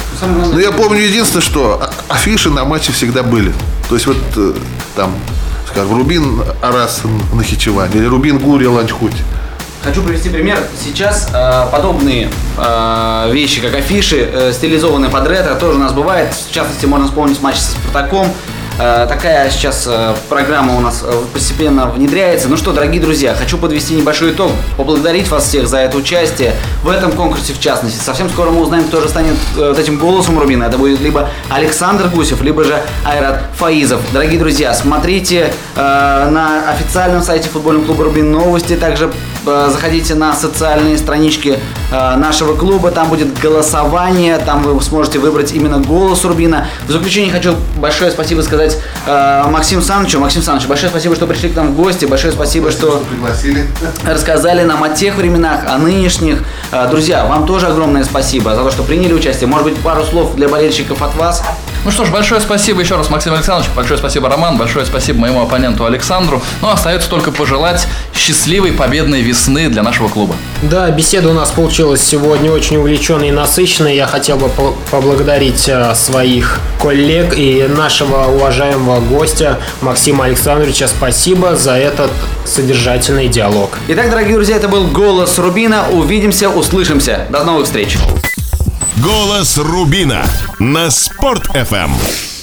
Но 0.52 0.58
я 0.58 0.72
помню 0.72 1.00
единственное, 1.00 1.42
что 1.42 1.90
афиши 2.08 2.50
на 2.50 2.64
матче 2.64 2.92
всегда 2.92 3.22
были. 3.22 3.52
То 3.88 3.94
есть 3.94 4.06
вот 4.06 4.16
э, 4.36 4.54
там, 4.96 5.14
скажем, 5.68 5.96
Рубин 5.96 6.42
Арас 6.62 7.02
Нахичевань 7.34 7.90
или 7.94 8.06
Рубин 8.06 8.38
Гурия 8.38 8.70
Ланчхуть. 8.70 9.14
Хочу 9.84 10.02
привести 10.02 10.30
пример. 10.30 10.58
Сейчас 10.82 11.28
э, 11.34 11.66
подобные 11.70 12.30
э, 12.56 13.30
вещи, 13.32 13.60
как 13.60 13.74
афиши, 13.74 14.26
э, 14.32 14.52
стилизованные 14.54 15.10
под 15.10 15.28
ретро, 15.28 15.54
тоже 15.56 15.76
у 15.76 15.80
нас 15.80 15.92
бывает. 15.92 16.32
В 16.32 16.50
частности, 16.50 16.86
можно 16.86 17.06
вспомнить 17.06 17.42
матч 17.42 17.56
со 17.56 17.72
Спартаком. 17.72 18.28
Э, 18.78 19.06
такая 19.06 19.50
сейчас 19.50 19.84
э, 19.86 20.14
программа 20.28 20.74
у 20.74 20.80
нас 20.80 21.02
э, 21.04 21.22
постепенно 21.32 21.86
внедряется. 21.86 22.48
Ну 22.48 22.56
что, 22.56 22.72
дорогие 22.72 23.00
друзья, 23.00 23.34
хочу 23.34 23.58
подвести 23.58 23.94
небольшой 23.94 24.32
итог, 24.32 24.52
поблагодарить 24.76 25.28
вас 25.28 25.44
всех 25.44 25.68
за 25.68 25.78
это 25.78 25.96
участие 25.96 26.54
в 26.82 26.88
этом 26.88 27.12
конкурсе 27.12 27.52
в 27.52 27.60
частности. 27.60 27.98
Совсем 28.02 28.30
скоро 28.30 28.50
мы 28.50 28.62
узнаем, 28.62 28.84
кто 28.84 29.02
же 29.02 29.08
станет 29.10 29.36
вот 29.54 29.78
этим 29.78 29.98
голосом 29.98 30.38
Рубина. 30.38 30.64
Это 30.64 30.78
будет 30.78 31.00
либо 31.00 31.28
Александр 31.50 32.08
Гусев, 32.08 32.42
либо 32.42 32.64
же 32.64 32.82
Айрат 33.04 33.42
Фаизов. 33.58 34.00
Дорогие 34.12 34.40
друзья, 34.40 34.72
смотрите 34.72 35.52
на 35.76 36.70
официальном 36.70 37.22
сайте 37.22 37.48
футбольного 37.50 37.84
клуба 37.84 38.04
Рубин 38.04 38.32
новости, 38.32 38.74
также 38.74 39.06
э, 39.06 39.10
заходите 39.44 40.14
на 40.14 40.34
социальные 40.34 40.98
странички 40.98 41.58
э, 41.90 42.16
нашего 42.16 42.54
клуба, 42.56 42.90
там 42.90 43.08
будет 43.08 43.38
голосование, 43.38 44.38
там 44.38 44.62
вы 44.62 44.80
сможете 44.82 45.18
выбрать 45.18 45.52
именно 45.52 45.78
голос 45.78 46.24
Рубина. 46.24 46.68
В 46.86 46.92
заключение 46.92 47.32
хочу 47.32 47.54
большое 47.76 48.10
спасибо 48.10 48.40
сказать 48.42 48.78
э, 49.06 49.44
Максиму 49.50 49.82
Санычу. 49.82 50.18
Максим 50.18 50.42
Саныч, 50.42 50.66
большое 50.66 50.90
спасибо, 50.90 51.14
что 51.14 51.26
пришли 51.26 51.50
к 51.50 51.56
нам 51.56 51.72
в 51.72 51.76
гости, 51.76 52.04
большое 52.04 52.32
спасибо, 52.32 52.70
что 52.70 53.02
пригласили. 53.10 53.66
рассказали 54.04 54.62
нам 54.64 54.82
о 54.82 54.88
тех 54.90 55.16
временах, 55.16 55.60
о 55.68 55.78
нынешних. 55.78 56.42
Э, 56.72 56.88
Друзья, 56.90 57.24
вам 57.26 57.46
тоже 57.46 57.66
огромное 57.66 58.04
спасибо 58.04 58.54
за 58.54 58.62
то, 58.62 58.70
что 58.70 58.82
приняли 58.82 59.12
участие. 59.12 59.48
Может 59.48 59.64
быть, 59.64 59.76
пару 59.78 60.04
слов 60.04 60.34
для 60.34 60.48
болельщиков 60.48 61.02
от 61.02 61.14
вас? 61.16 61.42
Ну 61.84 61.90
что 61.90 62.06
ж, 62.06 62.10
большое 62.10 62.40
спасибо 62.40 62.80
еще 62.80 62.96
раз, 62.96 63.10
Максим 63.10 63.34
Александрович, 63.34 63.70
большое 63.76 63.98
спасибо, 63.98 64.30
Роман, 64.30 64.56
большое 64.56 64.86
спасибо 64.86 65.18
моему 65.20 65.42
оппоненту 65.42 65.84
Александру. 65.84 66.40
Ну, 66.62 66.70
остается 66.70 67.10
только 67.10 67.30
пожелать 67.30 67.86
счастливой 68.14 68.72
победной 68.72 69.20
весны 69.20 69.68
для 69.68 69.82
нашего 69.82 70.08
клуба. 70.08 70.34
Да, 70.62 70.90
беседа 70.90 71.28
у 71.28 71.34
нас 71.34 71.50
получилась 71.50 72.00
сегодня 72.00 72.50
очень 72.50 72.78
увлеченной 72.78 73.28
и 73.28 73.32
насыщенной. 73.32 73.94
Я 73.96 74.06
хотел 74.06 74.38
бы 74.38 74.48
по- 74.48 74.74
поблагодарить 74.90 75.68
э, 75.68 75.94
своих 75.94 76.58
коллег 76.80 77.34
и 77.36 77.66
нашего 77.68 78.28
уважаемого 78.28 79.00
гостя 79.00 79.60
Максима 79.82 80.24
Александровича. 80.24 80.88
Спасибо 80.88 81.54
за 81.54 81.72
этот 81.76 82.10
содержательный 82.46 83.28
диалог. 83.28 83.76
Итак, 83.88 84.08
дорогие 84.08 84.34
друзья, 84.36 84.56
это 84.56 84.68
был 84.68 84.86
«Голос 84.86 85.38
Рубина». 85.38 85.84
Увидимся, 85.92 86.48
услышимся. 86.48 87.26
До 87.28 87.44
новых 87.44 87.66
встреч. 87.66 87.98
Голос 89.02 89.58
Рубина 89.58 90.24
на 90.60 90.90
Спорт 90.90 91.48
FM. 91.48 92.33